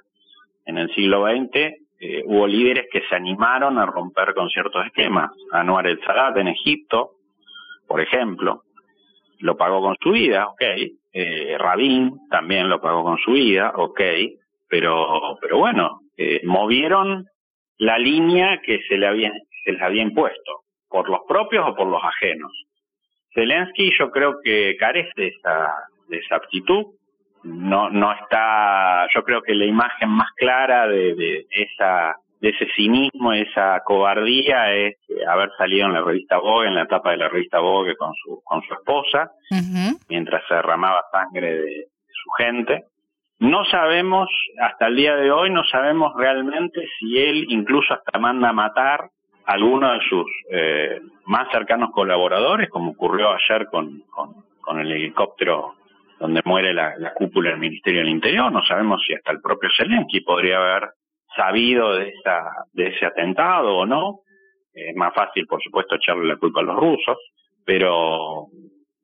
en 0.65 0.77
el 0.77 0.93
siglo 0.93 1.25
XX, 1.25 1.55
eh, 1.99 2.23
hubo 2.25 2.45
líderes 2.45 2.87
que 2.91 3.01
se 3.09 3.15
animaron 3.15 3.79
a 3.79 3.85
romper 3.85 4.33
con 4.33 4.49
ciertos 4.49 4.85
esquemas. 4.85 5.31
Anwar 5.51 5.87
el 5.87 5.99
Sadat 6.01 6.37
en 6.37 6.49
Egipto, 6.49 7.11
por 7.87 8.01
ejemplo, 8.01 8.63
lo 9.39 9.57
pagó 9.57 9.81
con 9.81 9.95
su 10.01 10.11
vida, 10.11 10.47
ok. 10.47 10.61
Eh, 11.13 11.57
Rabin 11.57 12.27
también 12.29 12.69
lo 12.69 12.79
pagó 12.81 13.03
con 13.03 13.17
su 13.17 13.31
vida, 13.31 13.71
ok. 13.75 14.01
Pero, 14.67 15.37
pero 15.41 15.57
bueno, 15.57 16.01
eh, 16.17 16.41
movieron 16.43 17.25
la 17.77 17.97
línea 17.97 18.59
que 18.61 18.81
se 18.87 18.97
le 18.97 19.07
había, 19.07 19.31
se 19.63 19.71
les 19.71 19.81
había 19.81 20.03
impuesto, 20.03 20.63
por 20.89 21.09
los 21.09 21.21
propios 21.27 21.65
o 21.67 21.75
por 21.75 21.87
los 21.87 22.03
ajenos. 22.03 22.51
Zelensky 23.33 23.91
yo 23.97 24.11
creo 24.11 24.39
que 24.43 24.75
carece 24.77 25.11
de 25.15 25.27
esa, 25.27 25.71
de 26.07 26.17
esa 26.17 26.37
aptitud, 26.37 26.85
no 27.43 27.89
no 27.89 28.11
está 28.11 29.07
yo 29.13 29.23
creo 29.23 29.41
que 29.41 29.53
la 29.53 29.65
imagen 29.65 30.09
más 30.09 30.31
clara 30.35 30.87
de, 30.87 31.15
de 31.15 31.47
esa 31.51 32.15
de 32.39 32.49
ese 32.49 32.67
cinismo 32.75 33.33
esa 33.33 33.81
cobardía 33.83 34.73
es 34.73 34.95
haber 35.27 35.49
salido 35.57 35.87
en 35.87 35.93
la 35.93 36.01
revista 36.01 36.37
Vogue 36.37 36.67
en 36.67 36.75
la 36.75 36.83
etapa 36.83 37.11
de 37.11 37.17
la 37.17 37.29
revista 37.29 37.59
Vogue 37.59 37.95
con 37.95 38.13
su 38.13 38.41
con 38.43 38.61
su 38.63 38.73
esposa 38.73 39.31
mientras 40.09 40.43
se 40.47 40.55
derramaba 40.55 41.03
sangre 41.11 41.61
de, 41.61 41.87
su 42.09 42.29
gente. 42.43 42.85
No 43.39 43.63
sabemos 43.65 44.27
hasta 44.59 44.87
el 44.87 44.95
día 44.95 45.15
de 45.15 45.31
hoy 45.31 45.51
no 45.51 45.63
sabemos 45.65 46.13
realmente 46.15 46.81
si 46.99 47.17
él 47.17 47.45
incluso 47.49 47.93
hasta 47.93 48.17
manda 48.19 48.49
a 48.49 48.53
matar 48.53 49.09
a 49.45 49.53
alguno 49.53 49.93
de 49.93 49.99
sus 50.09 50.25
eh, 50.51 50.99
más 51.25 51.47
cercanos 51.51 51.91
colaboradores 51.91 52.69
como 52.69 52.91
ocurrió 52.91 53.29
ayer 53.29 53.67
con 53.67 54.01
con, 54.09 54.43
con 54.61 54.79
el 54.79 54.91
helicóptero 54.91 55.75
donde 56.19 56.41
muere 56.45 56.73
la, 56.73 57.13
cúpula 57.15 57.51
del 57.51 57.59
Ministerio 57.59 58.01
del 58.01 58.09
Interior. 58.09 58.51
No 58.51 58.63
sabemos 58.65 59.01
si 59.05 59.13
hasta 59.13 59.31
el 59.31 59.41
propio 59.41 59.69
Zelensky 59.75 60.21
podría 60.21 60.57
haber 60.57 60.89
sabido 61.35 61.95
de, 61.95 62.09
esa, 62.09 62.43
de 62.73 62.87
ese 62.87 63.05
atentado 63.05 63.77
o 63.77 63.85
no. 63.85 64.21
Es 64.73 64.95
más 64.95 65.13
fácil, 65.13 65.45
por 65.47 65.61
supuesto, 65.61 65.95
echarle 65.95 66.27
la 66.27 66.37
culpa 66.37 66.61
a 66.61 66.63
los 66.63 66.75
rusos, 66.75 67.17
pero 67.65 68.47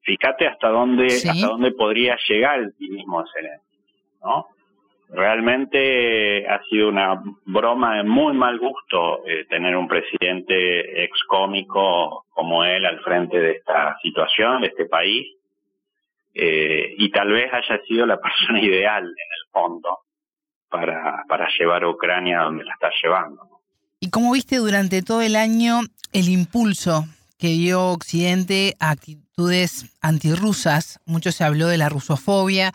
fíjate 0.02 0.48
hasta 0.48 0.70
dónde, 0.70 1.08
hasta 1.08 1.48
dónde 1.48 1.72
podría 1.72 2.18
llegar 2.28 2.60
el 2.60 2.74
cinismo 2.74 3.24
de 3.24 3.30
Zelensky, 3.34 3.78
¿no? 4.24 4.48
Realmente 5.10 6.48
ha 6.48 6.60
sido 6.64 6.90
una 6.90 7.22
broma 7.46 7.98
de 7.98 8.04
muy 8.04 8.34
mal 8.34 8.58
gusto 8.58 9.24
eh, 9.28 9.46
tener 9.48 9.76
un 9.76 9.88
presidente 9.88 11.04
ex 11.04 11.24
cómico 11.28 12.26
como 12.32 12.64
él 12.64 12.84
al 12.84 13.00
frente 13.02 13.40
de 13.40 13.52
esta 13.52 13.96
situación, 14.02 14.62
de 14.62 14.70
este 14.70 14.86
país, 14.86 15.28
eh, 16.34 16.96
y 16.98 17.12
tal 17.12 17.32
vez 17.32 17.52
haya 17.54 17.82
sido 17.86 18.06
la 18.06 18.20
persona 18.22 18.62
ideal 18.62 19.04
en 19.04 19.10
el 19.10 19.52
fondo 19.52 20.00
para, 20.70 21.24
para 21.28 21.48
llevar 21.58 21.84
a 21.84 21.90
Ucrania 21.90 22.42
donde 22.42 22.64
la 22.64 22.74
está 22.74 22.90
llevando. 23.02 23.54
¿Y 24.00 24.10
cómo 24.10 24.34
viste 24.34 24.58
durante 24.58 25.02
todo 25.02 25.22
el 25.22 25.36
año 25.36 25.82
el 26.12 26.28
impulso 26.30 27.06
que 27.40 27.48
dio 27.48 27.86
Occidente 27.88 28.74
a 28.80 28.90
actitudes 28.90 29.98
antirrusas? 30.02 31.00
Mucho 31.06 31.32
se 31.32 31.44
habló 31.44 31.68
de 31.68 31.78
la 31.78 31.90
rusofobia, 31.90 32.72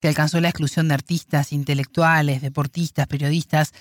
que 0.00 0.08
alcanzó 0.08 0.40
la 0.40 0.48
exclusión 0.48 0.88
de 0.88 0.94
artistas, 0.94 1.52
intelectuales, 1.52 2.42
deportistas, 2.42 3.08
periodistas. 3.08 3.72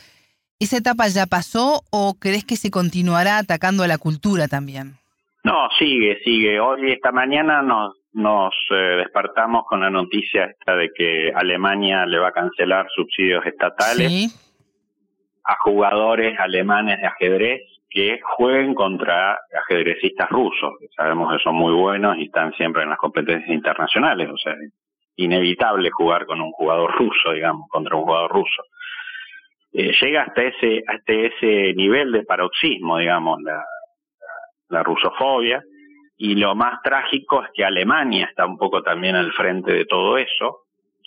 ¿Esa 0.59 0.77
etapa 0.77 1.07
ya 1.07 1.27
pasó 1.27 1.83
o 1.91 2.15
crees 2.19 2.45
que 2.45 2.55
se 2.55 2.71
continuará 2.71 3.37
atacando 3.37 3.83
a 3.83 3.87
la 3.87 3.99
cultura 3.99 4.47
también? 4.47 4.95
No, 5.43 5.69
sigue, 5.77 6.19
sigue. 6.23 6.59
Hoy, 6.59 6.91
esta 6.91 7.11
mañana 7.11 7.61
nos 7.61 7.93
nos 8.17 8.55
eh, 8.71 8.95
despertamos 8.97 9.65
con 9.65 9.81
la 9.81 9.91
noticia 9.91 10.45
esta 10.45 10.75
de 10.75 10.91
que 10.91 11.31
Alemania 11.35 12.03
le 12.07 12.17
va 12.17 12.29
a 12.29 12.31
cancelar 12.31 12.87
subsidios 12.89 13.45
estatales 13.45 14.35
a 15.43 15.55
jugadores 15.61 16.37
alemanes 16.39 16.99
de 16.99 17.05
ajedrez 17.05 17.61
que 17.87 18.19
jueguen 18.21 18.73
contra 18.73 19.37
ajedrecistas 19.63 20.29
rusos, 20.29 20.73
que 20.79 20.87
sabemos 20.95 21.31
que 21.31 21.43
son 21.43 21.55
muy 21.55 21.73
buenos 21.73 22.17
y 22.17 22.23
están 22.23 22.53
siempre 22.53 22.81
en 22.81 22.89
las 22.89 22.97
competencias 22.97 23.51
internacionales, 23.51 24.29
o 24.31 24.37
sea, 24.37 24.55
inevitable 25.15 25.91
jugar 25.91 26.25
con 26.25 26.41
un 26.41 26.51
jugador 26.53 26.91
ruso, 26.97 27.33
digamos, 27.33 27.69
contra 27.69 27.95
un 27.95 28.03
jugador 28.03 28.31
ruso. 28.31 28.63
Eh, 29.73 29.91
llega 30.01 30.23
hasta 30.23 30.41
ese, 30.41 30.83
hasta 30.87 31.13
ese 31.13 31.73
nivel 31.75 32.11
de 32.11 32.23
paroxismo, 32.23 32.97
digamos, 32.97 33.39
la, 33.43 33.63
la 34.69 34.81
rusofobia, 34.81 35.61
y 36.17 36.35
lo 36.35 36.55
más 36.55 36.81
trágico 36.81 37.43
es 37.43 37.51
que 37.53 37.63
Alemania 37.63 38.25
está 38.25 38.45
un 38.45 38.57
poco 38.57 38.81
también 38.81 39.15
al 39.15 39.31
frente 39.33 39.71
de 39.71 39.85
todo 39.85 40.17
eso. 40.17 40.63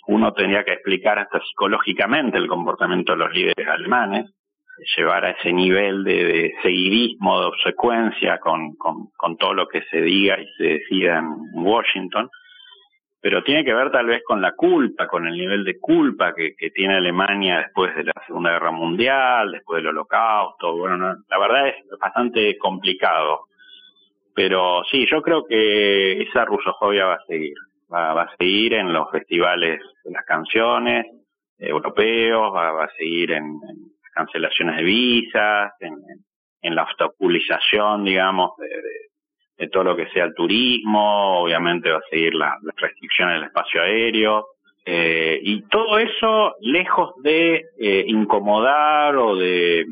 Uno 0.07 0.33
tendría 0.33 0.63
que 0.63 0.73
explicar 0.73 1.19
hasta 1.19 1.41
psicológicamente 1.41 2.37
el 2.37 2.47
comportamiento 2.47 3.11
de 3.11 3.17
los 3.17 3.33
líderes 3.33 3.67
alemanes, 3.67 4.31
llevar 4.95 5.25
a 5.25 5.31
ese 5.31 5.51
nivel 5.51 6.03
de, 6.05 6.53
seguidismo, 6.63 7.41
de 7.41 7.47
obsecuencia 7.47 8.39
con, 8.39 8.75
con, 8.77 9.37
todo 9.37 9.53
lo 9.53 9.67
que 9.67 9.83
se 9.91 10.01
diga 10.01 10.39
y 10.39 10.47
se 10.57 10.63
decida 10.63 11.19
en 11.19 11.27
Washington. 11.53 12.29
Pero 13.19 13.43
tiene 13.43 13.63
que 13.63 13.73
ver 13.73 13.91
tal 13.91 14.07
vez 14.07 14.23
con 14.25 14.41
la 14.41 14.53
culpa, 14.53 15.07
con 15.07 15.27
el 15.27 15.33
nivel 15.33 15.63
de 15.63 15.77
culpa 15.77 16.33
que, 16.33 16.55
que 16.55 16.71
tiene 16.71 16.95
Alemania 16.95 17.59
después 17.59 17.95
de 17.95 18.05
la 18.05 18.13
Segunda 18.25 18.51
Guerra 18.53 18.71
Mundial, 18.71 19.51
después 19.51 19.77
del 19.77 19.89
Holocausto. 19.89 20.75
Bueno, 20.75 21.17
la 21.29 21.37
verdad 21.37 21.67
es 21.67 21.75
bastante 21.99 22.57
complicado 22.57 23.50
Pero 24.33 24.83
sí, 24.89 25.05
yo 25.09 25.21
creo 25.21 25.45
que 25.45 26.21
esa 26.21 26.45
rusofobia 26.45 27.05
va 27.05 27.15
a 27.15 27.25
seguir. 27.27 27.55
Va, 27.93 28.21
a 28.21 28.35
seguir 28.37 28.73
en 28.73 28.93
los 28.93 29.11
festivales 29.11 29.81
de 30.05 30.11
las 30.11 30.23
canciones 30.25 31.05
europeos, 31.59 32.53
va, 32.55 32.85
a 32.85 32.89
seguir 32.97 33.31
en, 33.31 33.59
cancelaciones 34.13 34.77
de 34.77 34.83
visas, 34.83 35.73
en, 35.81 36.75
la 36.75 36.83
obstaculización, 36.83 38.05
digamos, 38.05 38.51
de, 39.57 39.67
todo 39.67 39.83
lo 39.83 39.95
que 39.95 40.07
sea 40.09 40.23
el 40.23 40.33
turismo, 40.33 41.41
obviamente 41.41 41.91
va 41.91 41.97
a 41.97 42.09
seguir 42.09 42.33
la, 42.33 42.57
las 42.63 42.75
restricciones 42.77 43.35
del 43.35 43.43
espacio 43.45 43.81
aéreo, 43.81 44.47
eh, 44.85 45.39
y 45.43 45.61
todo 45.63 45.99
eso, 45.99 46.55
lejos 46.61 47.13
de 47.21 47.65
eh, 47.77 48.05
incomodar 48.07 49.15
o 49.15 49.35
de 49.35 49.85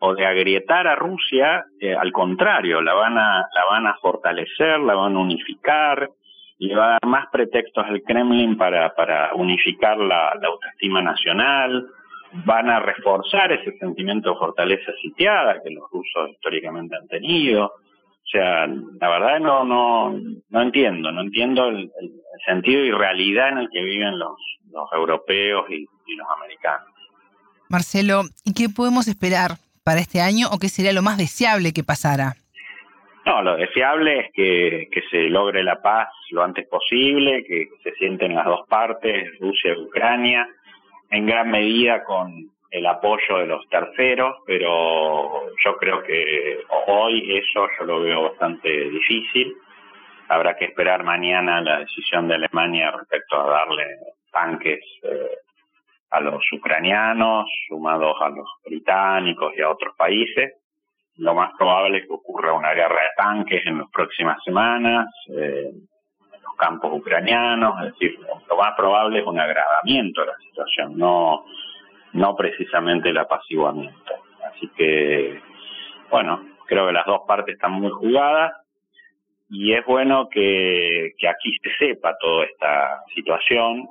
o 0.00 0.14
de 0.14 0.26
agrietar 0.26 0.86
a 0.86 0.96
Rusia, 0.96 1.64
eh, 1.78 1.94
al 1.94 2.12
contrario, 2.12 2.82
la 2.82 2.94
van 2.94 3.16
a 3.18 3.46
la 3.54 3.64
van 3.70 3.86
a 3.86 3.94
fortalecer, 4.00 4.80
la 4.80 4.94
van 4.94 5.16
a 5.16 5.20
unificar, 5.20 6.08
y 6.60 6.74
va 6.74 6.84
a 6.84 6.90
dar 6.90 7.06
más 7.06 7.26
pretextos 7.32 7.84
al 7.86 8.02
Kremlin 8.02 8.56
para 8.58 8.92
unificar 9.34 9.96
la, 9.96 10.28
autoestima 10.28 11.00
nacional, 11.00 11.86
van 12.44 12.68
a 12.68 12.80
reforzar 12.80 13.50
ese 13.50 13.78
sentimiento 13.78 14.30
de 14.30 14.36
fortaleza 14.36 14.92
sitiada 15.00 15.62
que 15.62 15.70
los 15.70 15.90
rusos 15.90 16.30
históricamente 16.30 16.94
han 16.96 17.08
tenido. 17.08 17.64
O 17.64 18.30
sea, 18.30 18.66
la 18.66 19.08
verdad 19.08 19.40
no 19.40 19.64
no 19.64 20.14
no 20.50 20.62
entiendo, 20.62 21.10
no 21.10 21.22
entiendo 21.22 21.68
el, 21.68 21.90
sentido 22.46 22.84
y 22.84 22.90
realidad 22.90 23.48
en 23.48 23.58
el 23.58 23.70
que 23.70 23.82
viven 23.82 24.18
los, 24.18 24.36
los 24.70 24.92
europeos 24.92 25.64
y, 25.70 25.86
los 26.14 26.26
americanos. 26.36 26.88
Marcelo, 27.68 28.22
¿y 28.44 28.52
qué 28.52 28.68
podemos 28.68 29.08
esperar 29.08 29.52
para 29.84 30.00
este 30.00 30.20
año 30.20 30.48
o 30.52 30.58
qué 30.58 30.68
sería 30.68 30.92
lo 30.92 31.02
más 31.02 31.18
deseable 31.18 31.72
que 31.72 31.84
pasara? 31.84 32.34
No, 33.26 33.42
lo 33.42 33.56
deseable 33.56 34.20
es 34.20 34.32
que, 34.32 34.88
se 35.10 35.28
logre 35.28 35.62
la 35.62 35.80
paz 35.82 36.08
lo 36.30 36.42
antes 36.42 36.66
posible, 36.68 37.44
que 37.44 37.68
se 37.82 37.92
sienten 37.96 38.34
las 38.34 38.46
dos 38.46 38.66
partes, 38.68 39.38
Rusia 39.38 39.74
y 39.76 39.80
Ucrania, 39.80 40.48
en 41.10 41.26
gran 41.26 41.50
medida 41.50 42.02
con 42.04 42.50
el 42.70 42.86
apoyo 42.86 43.38
de 43.38 43.46
los 43.46 43.68
terceros, 43.68 44.36
pero 44.46 45.50
yo 45.64 45.76
creo 45.76 46.02
que 46.02 46.60
hoy 46.86 47.36
eso 47.36 47.68
yo 47.78 47.84
lo 47.84 48.00
veo 48.00 48.22
bastante 48.30 48.90
difícil. 48.90 49.54
Habrá 50.28 50.56
que 50.56 50.66
esperar 50.66 51.02
mañana 51.02 51.60
la 51.60 51.80
decisión 51.80 52.28
de 52.28 52.36
Alemania 52.36 52.92
respecto 52.92 53.40
a 53.40 53.50
darle 53.50 53.84
tanques 54.32 54.78
eh, 55.02 55.36
a 56.10 56.20
los 56.20 56.42
ucranianos, 56.52 57.46
sumados 57.68 58.16
a 58.20 58.28
los 58.30 58.48
británicos 58.64 59.52
y 59.56 59.62
a 59.62 59.70
otros 59.70 59.94
países. 59.96 60.54
Lo 61.16 61.34
más 61.34 61.52
probable 61.58 61.98
es 61.98 62.06
que 62.06 62.12
ocurra 62.14 62.52
una 62.52 62.72
guerra 62.72 63.02
de 63.02 63.10
tanques 63.16 63.64
en 63.66 63.78
las 63.78 63.90
próximas 63.90 64.38
semanas 64.44 65.06
eh, 65.28 65.70
en 65.70 66.42
los 66.42 66.56
campos 66.56 66.92
ucranianos. 66.92 67.74
Es 67.84 67.92
decir, 67.92 68.18
lo 68.48 68.56
más 68.56 68.74
probable 68.76 69.20
es 69.20 69.26
un 69.26 69.38
agravamiento 69.38 70.22
de 70.22 70.26
la 70.28 70.36
situación, 70.38 70.96
no 70.96 71.44
no 72.12 72.34
precisamente 72.36 73.10
el 73.10 73.18
apaciguamiento. 73.18 74.12
Así 74.44 74.68
que, 74.76 75.40
bueno, 76.10 76.44
creo 76.66 76.86
que 76.86 76.92
las 76.92 77.06
dos 77.06 77.22
partes 77.26 77.54
están 77.54 77.72
muy 77.72 77.90
jugadas 77.90 78.52
y 79.48 79.72
es 79.72 79.84
bueno 79.84 80.28
que, 80.28 81.12
que 81.18 81.28
aquí 81.28 81.56
se 81.62 81.86
sepa 81.86 82.16
toda 82.18 82.44
esta 82.44 83.02
situación, 83.14 83.88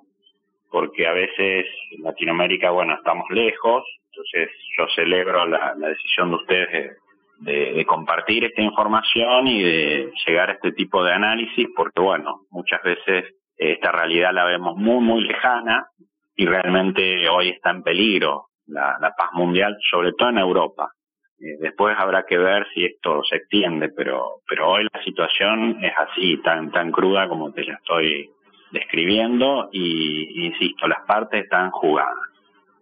porque 0.69 1.07
a 1.07 1.13
veces 1.13 1.65
en 1.91 2.03
Latinoamérica, 2.03 2.71
bueno, 2.71 2.95
estamos 2.95 3.25
lejos, 3.29 3.83
entonces 4.11 4.49
yo 4.77 4.87
celebro 4.95 5.45
la, 5.45 5.73
decisión 5.75 6.29
de 6.29 6.35
ustedes 6.35 6.97
de, 7.39 7.85
compartir 7.85 8.43
esta 8.43 8.61
información 8.61 9.47
y 9.47 9.63
de 9.63 10.11
llegar 10.25 10.49
a 10.49 10.53
este 10.53 10.71
tipo 10.73 11.03
de 11.03 11.13
análisis, 11.13 11.67
porque 11.75 12.01
bueno, 12.01 12.41
muchas 12.51 12.81
veces 12.83 13.25
esta 13.57 13.91
realidad 13.91 14.33
la 14.33 14.45
vemos 14.45 14.75
muy, 14.75 15.03
muy 15.03 15.23
lejana 15.23 15.87
y 16.35 16.45
realmente 16.45 17.27
hoy 17.29 17.49
está 17.49 17.71
en 17.71 17.83
peligro 17.83 18.45
la, 18.67 19.13
paz 19.17 19.29
mundial, 19.33 19.77
sobre 19.89 20.13
todo 20.13 20.29
en 20.29 20.37
Europa. 20.37 20.91
Eh, 21.39 21.57
después 21.59 21.95
habrá 21.97 22.25
que 22.25 22.37
ver 22.37 22.67
si 22.73 22.85
esto 22.85 23.23
se 23.23 23.37
extiende, 23.37 23.89
pero, 23.89 24.41
pero 24.47 24.69
hoy 24.69 24.87
la 24.91 25.03
situación 25.03 25.83
es 25.83 25.93
así, 25.97 26.37
tan, 26.41 26.71
tan 26.71 26.91
cruda 26.91 27.27
como 27.27 27.51
te 27.51 27.63
la 27.63 27.75
estoy 27.75 28.29
describiendo 28.71 29.69
y, 29.71 30.45
insisto, 30.45 30.87
las 30.87 30.99
partes 31.05 31.43
están 31.43 31.71
jugadas, 31.71 32.15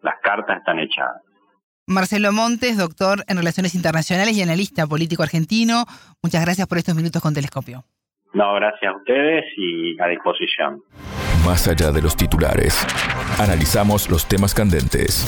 las 0.02 0.16
cartas 0.22 0.58
están 0.58 0.80
echadas. 0.80 1.22
Marcelo 1.88 2.34
Montes, 2.34 2.78
doctor 2.78 3.24
en 3.28 3.38
Relaciones 3.38 3.74
Internacionales 3.74 4.36
y 4.36 4.42
analista 4.42 4.86
político 4.86 5.24
argentino, 5.24 5.86
muchas 6.22 6.44
gracias 6.44 6.68
por 6.68 6.78
estos 6.78 6.96
minutos 6.96 7.22
con 7.22 7.34
Telescopio. 7.34 7.86
No, 8.34 8.54
gracias 8.56 8.94
a 8.94 8.98
ustedes 8.98 9.46
y 9.56 10.00
a 10.02 10.08
disposición. 10.08 10.84
Más 11.46 11.68
allá 11.68 11.92
de 11.92 12.02
los 12.02 12.18
titulares, 12.18 12.86
analizamos 13.40 14.10
los 14.10 14.28
temas 14.28 14.54
candentes. 14.54 15.26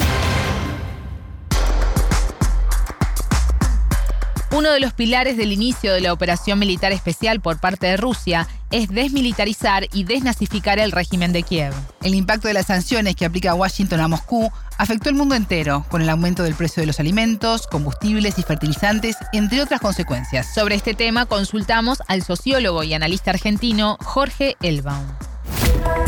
Uno 4.60 4.72
de 4.72 4.82
los 4.82 4.92
pilares 4.92 5.38
del 5.38 5.54
inicio 5.54 5.94
de 5.94 6.02
la 6.02 6.12
operación 6.12 6.60
militar 6.60 6.92
especial 6.92 7.40
por 7.40 7.62
parte 7.62 7.88
de 7.88 7.96
Rusia 7.96 8.46
es 8.72 8.90
desmilitarizar 8.90 9.88
y 9.94 10.04
desnazificar 10.04 10.80
el 10.80 10.92
régimen 10.92 11.32
de 11.32 11.44
Kiev. 11.44 11.74
El 12.04 12.14
impacto 12.14 12.50
de 12.50 12.54
las 12.54 12.66
sanciones 12.66 13.16
que 13.16 13.24
aplica 13.24 13.54
Washington 13.54 14.02
a 14.02 14.10
Moscú 14.10 14.52
afectó 14.78 15.08
el 15.08 15.16
mundo 15.16 15.36
entero, 15.36 15.86
con 15.88 16.02
el 16.02 16.10
aumento 16.10 16.44
del 16.44 16.56
precio 16.56 16.82
de 16.82 16.88
los 16.88 17.00
alimentos, 17.00 17.68
combustibles 17.68 18.38
y 18.38 18.44
fertilizantes, 18.44 19.16
entre 19.32 19.62
otras 19.62 19.80
consecuencias. 19.80 20.54
Sobre 20.54 20.76
este 20.76 20.94
tema 20.94 21.26
consultamos 21.26 22.00
al 22.10 22.24
sociólogo 22.24 22.84
y 22.84 22.94
analista 22.94 23.32
argentino 23.32 23.98
Jorge 24.04 24.58
Elbaum. 24.62 25.08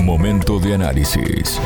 Momento 0.01 0.59
de 0.59 0.73
análisis. 0.73 1.57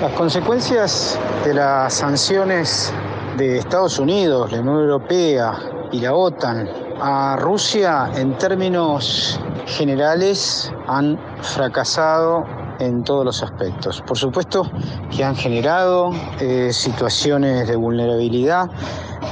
Las 0.00 0.12
consecuencias 0.12 1.18
de 1.44 1.52
las 1.52 1.92
sanciones 1.92 2.94
de 3.38 3.58
Estados 3.58 4.00
Unidos, 4.00 4.50
la 4.50 4.60
Unión 4.60 4.80
Europea 4.80 5.54
y 5.92 6.00
la 6.00 6.12
OTAN 6.12 6.68
a 7.00 7.36
Rusia 7.36 8.10
en 8.16 8.36
términos 8.36 9.38
generales 9.66 10.72
han 10.88 11.16
fracasado 11.40 12.44
en 12.80 13.04
todos 13.04 13.24
los 13.24 13.42
aspectos. 13.44 14.02
Por 14.02 14.18
supuesto 14.18 14.68
que 15.14 15.22
han 15.22 15.36
generado 15.36 16.10
eh, 16.40 16.72
situaciones 16.72 17.68
de 17.68 17.76
vulnerabilidad 17.76 18.68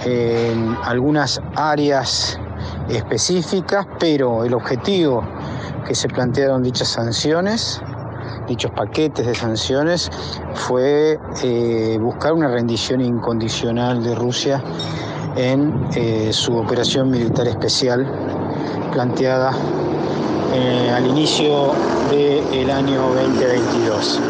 en 0.05 0.77
algunas 0.85 1.40
áreas 1.57 2.38
específicas, 2.88 3.88
pero 3.99 4.45
el 4.45 4.55
objetivo 4.55 5.25
que 5.85 5.97
se 5.97 6.09
plantearon 6.09 6.62
dichas 6.62 6.88
sanciones, 6.88 7.83
dichos 8.47 8.71
paquetes 8.71 9.27
de 9.27 9.35
sanciones, 9.35 10.11
fue 10.55 11.19
eh, 11.43 11.99
buscar 12.01 12.33
una 12.33 12.49
rendición 12.49 13.01
incondicional 13.01 14.03
de 14.03 14.15
Rusia 14.15 14.63
en 15.37 15.89
eh, 15.95 16.31
su 16.33 16.57
operación 16.57 17.11
militar 17.11 17.47
especial 17.47 18.07
planteada 18.93 19.53
eh, 20.55 20.91
al 20.95 21.07
inicio 21.07 21.73
del 22.11 22.71
año 22.71 23.03
2022. 23.15 24.21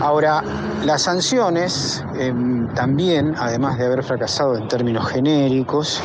Ahora, 0.00 0.42
las 0.84 1.02
sanciones 1.02 2.04
em, 2.18 2.68
también, 2.74 3.34
además 3.38 3.76
de 3.78 3.86
haber 3.86 4.02
fracasado 4.02 4.56
en 4.56 4.68
términos 4.68 5.06
genéricos, 5.08 6.00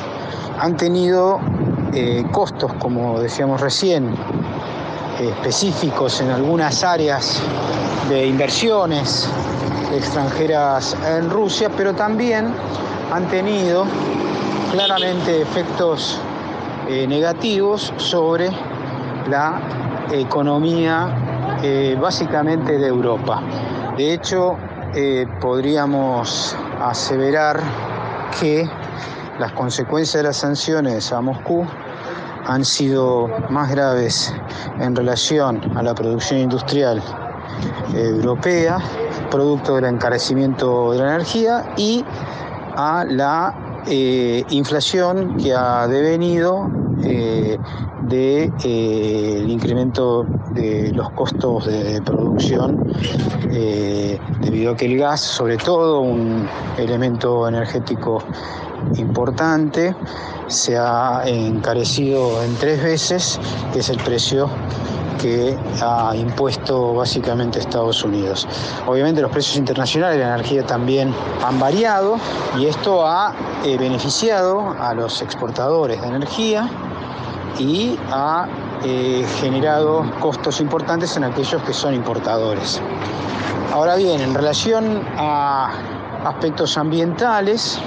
han 0.60 0.76
tenido 0.78 1.40
costos, 2.34 2.74
como 2.74 3.22
decíamos 3.22 3.62
recién, 3.62 4.14
específicos 5.20 6.22
en 6.22 6.30
algunas 6.30 6.84
áreas 6.84 7.42
de 8.10 8.26
inversiones 8.26 9.30
extranjeras 9.94 10.96
en 11.08 11.30
Rusia, 11.30 11.70
pero 11.76 11.94
también 11.94 12.54
han 13.12 13.28
tenido 13.28 13.86
claramente 14.72 15.42
efectos 15.42 16.20
eh, 16.90 17.08
negativos 17.08 17.94
sobre 17.98 18.50
la 19.30 19.60
economía 20.12 21.58
eh, 21.64 21.98
básicamente 22.00 22.78
de 22.78 22.88
Europa. 22.88 23.42
De 23.98 24.14
hecho, 24.14 24.58
podríamos 25.42 26.56
aseverar 26.82 27.60
que 28.40 28.70
las 29.40 29.52
consecuencias 29.52 30.24
de 30.24 30.28
las 30.30 30.38
sanciones 30.38 31.12
a 31.12 31.22
Moscú 31.22 31.66
han 32.48 32.64
sido 32.64 33.30
más 33.50 33.72
graves 33.72 34.34
en 34.80 34.96
relación 34.96 35.62
a 35.76 35.84
la 35.84 35.96
producción 35.96 36.40
industrial 36.40 37.02
europea, 37.94 38.80
producto 39.32 39.76
del 39.76 39.86
encarecimiento 39.86 40.92
de 40.92 41.00
la 41.00 41.16
energía 41.16 41.74
y 41.78 42.04
a 42.76 43.06
la 43.08 43.84
eh, 43.88 44.44
inflación 44.50 45.38
que 45.38 45.54
ha 45.54 45.88
devenido 45.88 46.70
del 46.98 47.60
de, 48.10 48.52
el 48.64 49.50
incremento 49.50 50.26
de 50.52 50.92
los 50.94 51.10
costos 51.12 51.66
de 51.66 52.02
producción 52.02 52.84
debido 54.42 54.74
a 54.74 54.76
que 54.76 54.86
el 54.86 54.98
gas, 54.98 55.22
sobre 55.22 55.58
todo 55.58 56.02
un 56.02 56.48
elemento 56.78 57.48
energético 57.48 58.24
importante, 58.98 59.96
se 60.48 60.78
ha 60.78 61.24
encarecido 61.26 62.44
en 62.44 62.56
tres 62.56 62.82
veces, 62.84 63.40
que 63.74 63.80
es 63.80 63.90
el 63.90 63.98
precio 63.98 64.50
que 65.22 65.58
ha 65.82 66.16
impuesto 66.16 66.94
básicamente 66.94 67.60
Estados 67.60 68.04
Unidos. 68.04 68.48
Obviamente 68.86 69.22
los 69.22 69.32
precios 69.32 69.58
internacionales 69.58 70.18
de 70.18 70.24
la 70.26 70.36
energía 70.36 70.66
también 70.66 71.14
han 71.44 71.60
variado 71.60 72.18
y 72.58 72.66
esto 72.66 73.06
ha 73.08 73.34
eh, 73.64 73.78
beneficiado 73.78 74.76
a 74.80 74.94
los 74.94 75.22
exportadores 75.22 76.02
de 76.02 76.08
energía 76.08 76.70
y 77.58 77.98
ha 78.12 78.48
eh, 78.84 79.26
generado 79.40 80.06
costos 80.20 80.60
importantes 80.60 81.16
en 81.18 81.24
aquellos 81.24 81.62
que 81.64 81.74
son 81.74 81.94
importadores. 81.94 82.82
Ahora 83.74 83.96
bien, 83.96 84.22
en 84.22 84.34
relación 84.34 85.02
a 85.18 85.72
aspectos 86.26 86.78
ambientales, 86.78 87.80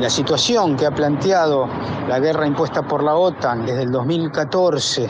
la 0.00 0.10
situación 0.10 0.76
que 0.76 0.86
ha 0.86 0.90
planteado 0.90 1.68
la 2.08 2.18
guerra 2.18 2.46
impuesta 2.46 2.82
por 2.82 3.02
la 3.02 3.14
OTAN 3.14 3.64
desde 3.64 3.82
el 3.82 3.92
2014 3.92 5.08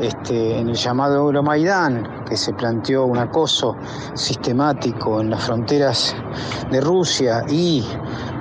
este, 0.00 0.58
en 0.58 0.70
el 0.70 0.74
llamado 0.74 1.16
Euromaidán, 1.16 2.24
que 2.26 2.36
se 2.36 2.54
planteó 2.54 3.04
un 3.04 3.18
acoso 3.18 3.76
sistemático 4.14 5.20
en 5.20 5.30
las 5.30 5.44
fronteras 5.44 6.16
de 6.70 6.80
Rusia 6.80 7.44
y 7.50 7.84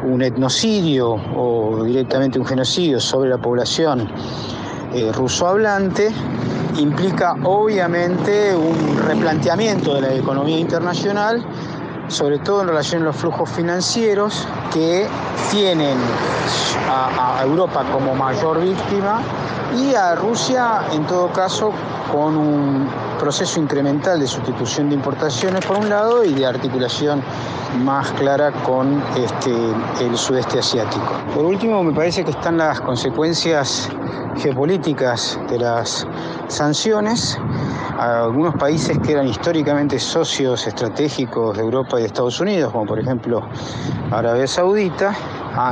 un 0.05 0.21
etnocidio 0.21 1.15
o 1.35 1.83
directamente 1.83 2.39
un 2.39 2.45
genocidio 2.45 2.99
sobre 3.01 3.29
la 3.29 3.37
población 3.37 4.09
eh, 4.93 5.11
ruso 5.11 5.47
hablante, 5.47 6.11
implica 6.77 7.35
obviamente 7.43 8.55
un 8.55 8.97
replanteamiento 9.05 9.95
de 9.95 10.01
la 10.01 10.13
economía 10.13 10.57
internacional 10.57 11.43
sobre 12.09 12.39
todo 12.39 12.61
en 12.61 12.67
relación 12.67 13.03
a 13.03 13.05
los 13.05 13.15
flujos 13.15 13.49
financieros 13.49 14.47
que 14.73 15.07
tienen 15.51 15.97
a, 16.89 17.41
Europa 17.43 17.85
como 17.93 18.15
mayor 18.15 18.59
víctima 18.59 19.21
y 19.77 19.93
a 19.95 20.15
Rusia 20.15 20.81
en 20.91 21.05
todo 21.05 21.31
caso 21.31 21.71
con 22.11 22.35
un 22.35 22.89
proceso 23.19 23.59
incremental 23.59 24.19
de 24.19 24.27
sustitución 24.27 24.89
de 24.89 24.95
importaciones 24.95 25.65
por 25.65 25.77
un 25.77 25.89
lado 25.89 26.23
y 26.23 26.33
de 26.33 26.45
articulación 26.45 27.21
más 27.83 28.11
clara 28.13 28.51
con 28.63 29.01
este, 29.15 29.51
el 30.01 30.17
sudeste 30.17 30.59
asiático. 30.59 31.13
Por 31.35 31.45
último, 31.45 31.83
me 31.83 31.93
parece 31.93 32.25
que 32.25 32.31
están 32.31 32.57
las 32.57 32.81
consecuencias 32.81 33.89
geopolíticas 34.37 35.39
de 35.49 35.59
las 35.59 36.07
sanciones. 36.49 37.39
Algunos 37.97 38.55
países 38.55 38.97
que 38.99 39.13
eran 39.13 39.27
históricamente 39.27 39.99
socios 39.99 40.65
estratégicos 40.67 41.57
de 41.57 41.63
Europa 41.63 41.97
y 41.97 42.01
de 42.01 42.07
Estados 42.07 42.39
Unidos, 42.39 42.71
como 42.71 42.85
por 42.85 42.99
ejemplo 42.99 43.43
Arabia 44.11 44.47
Saudita, 44.47 45.15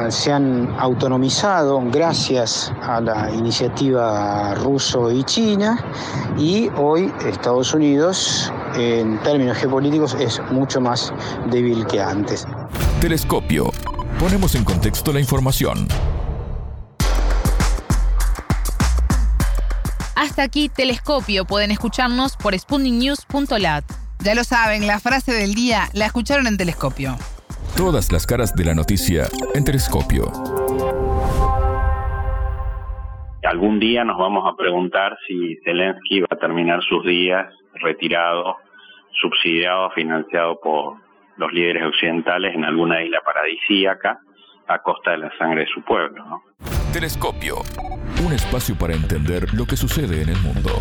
se 0.09 0.33
han 0.33 0.75
autonomizado 0.79 1.81
gracias 1.91 2.73
a 2.83 2.99
la 2.99 3.31
iniciativa 3.31 4.55
ruso 4.55 5.11
y 5.11 5.23
china 5.23 5.77
y 6.37 6.69
hoy 6.77 7.13
Estados 7.25 7.73
Unidos 7.73 8.51
en 8.75 9.17
términos 9.19 9.57
geopolíticos 9.57 10.15
es 10.15 10.41
mucho 10.51 10.81
más 10.81 11.13
débil 11.49 11.85
que 11.87 12.01
antes. 12.01 12.45
Telescopio. 12.99 13.71
Ponemos 14.19 14.55
en 14.55 14.63
contexto 14.63 15.13
la 15.13 15.19
información. 15.19 15.87
Hasta 20.37 20.45
aquí 20.45 20.69
Telescopio. 20.69 21.45
Pueden 21.45 21.71
escucharnos 21.71 22.37
por 22.37 22.53
spundingnews.lat. 22.53 23.83
Ya 24.23 24.35
lo 24.35 24.43
saben, 24.43 24.85
la 24.85 24.99
frase 24.99 25.33
del 25.33 25.55
día 25.55 25.89
la 25.95 26.05
escucharon 26.05 26.45
en 26.45 26.57
Telescopio. 26.57 27.15
Todas 27.75 28.11
las 28.11 28.27
caras 28.27 28.55
de 28.55 28.63
la 28.63 28.75
noticia 28.75 29.23
en 29.55 29.63
Telescopio. 29.63 30.31
Algún 33.45 33.79
día 33.79 34.03
nos 34.03 34.19
vamos 34.19 34.43
a 34.47 34.55
preguntar 34.55 35.17
si 35.27 35.57
Zelensky 35.65 36.19
va 36.19 36.27
a 36.29 36.35
terminar 36.35 36.83
sus 36.83 37.03
días 37.03 37.51
retirado, 37.81 38.57
subsidiado, 39.19 39.89
financiado 39.95 40.59
por 40.61 40.97
los 41.37 41.51
líderes 41.51 41.83
occidentales 41.83 42.53
en 42.53 42.63
alguna 42.63 43.01
isla 43.01 43.21
paradisíaca 43.25 44.19
a 44.67 44.79
costa 44.79 45.11
de 45.11 45.17
la 45.17 45.37
sangre 45.37 45.61
de 45.61 45.67
su 45.73 45.81
pueblo. 45.81 46.43
Telescopio, 46.93 47.57
un 48.25 48.33
espacio 48.33 48.75
para 48.77 48.93
entender 48.93 49.53
lo 49.53 49.65
que 49.65 49.77
sucede 49.77 50.21
en 50.21 50.29
el 50.29 50.37
mundo. 50.41 50.71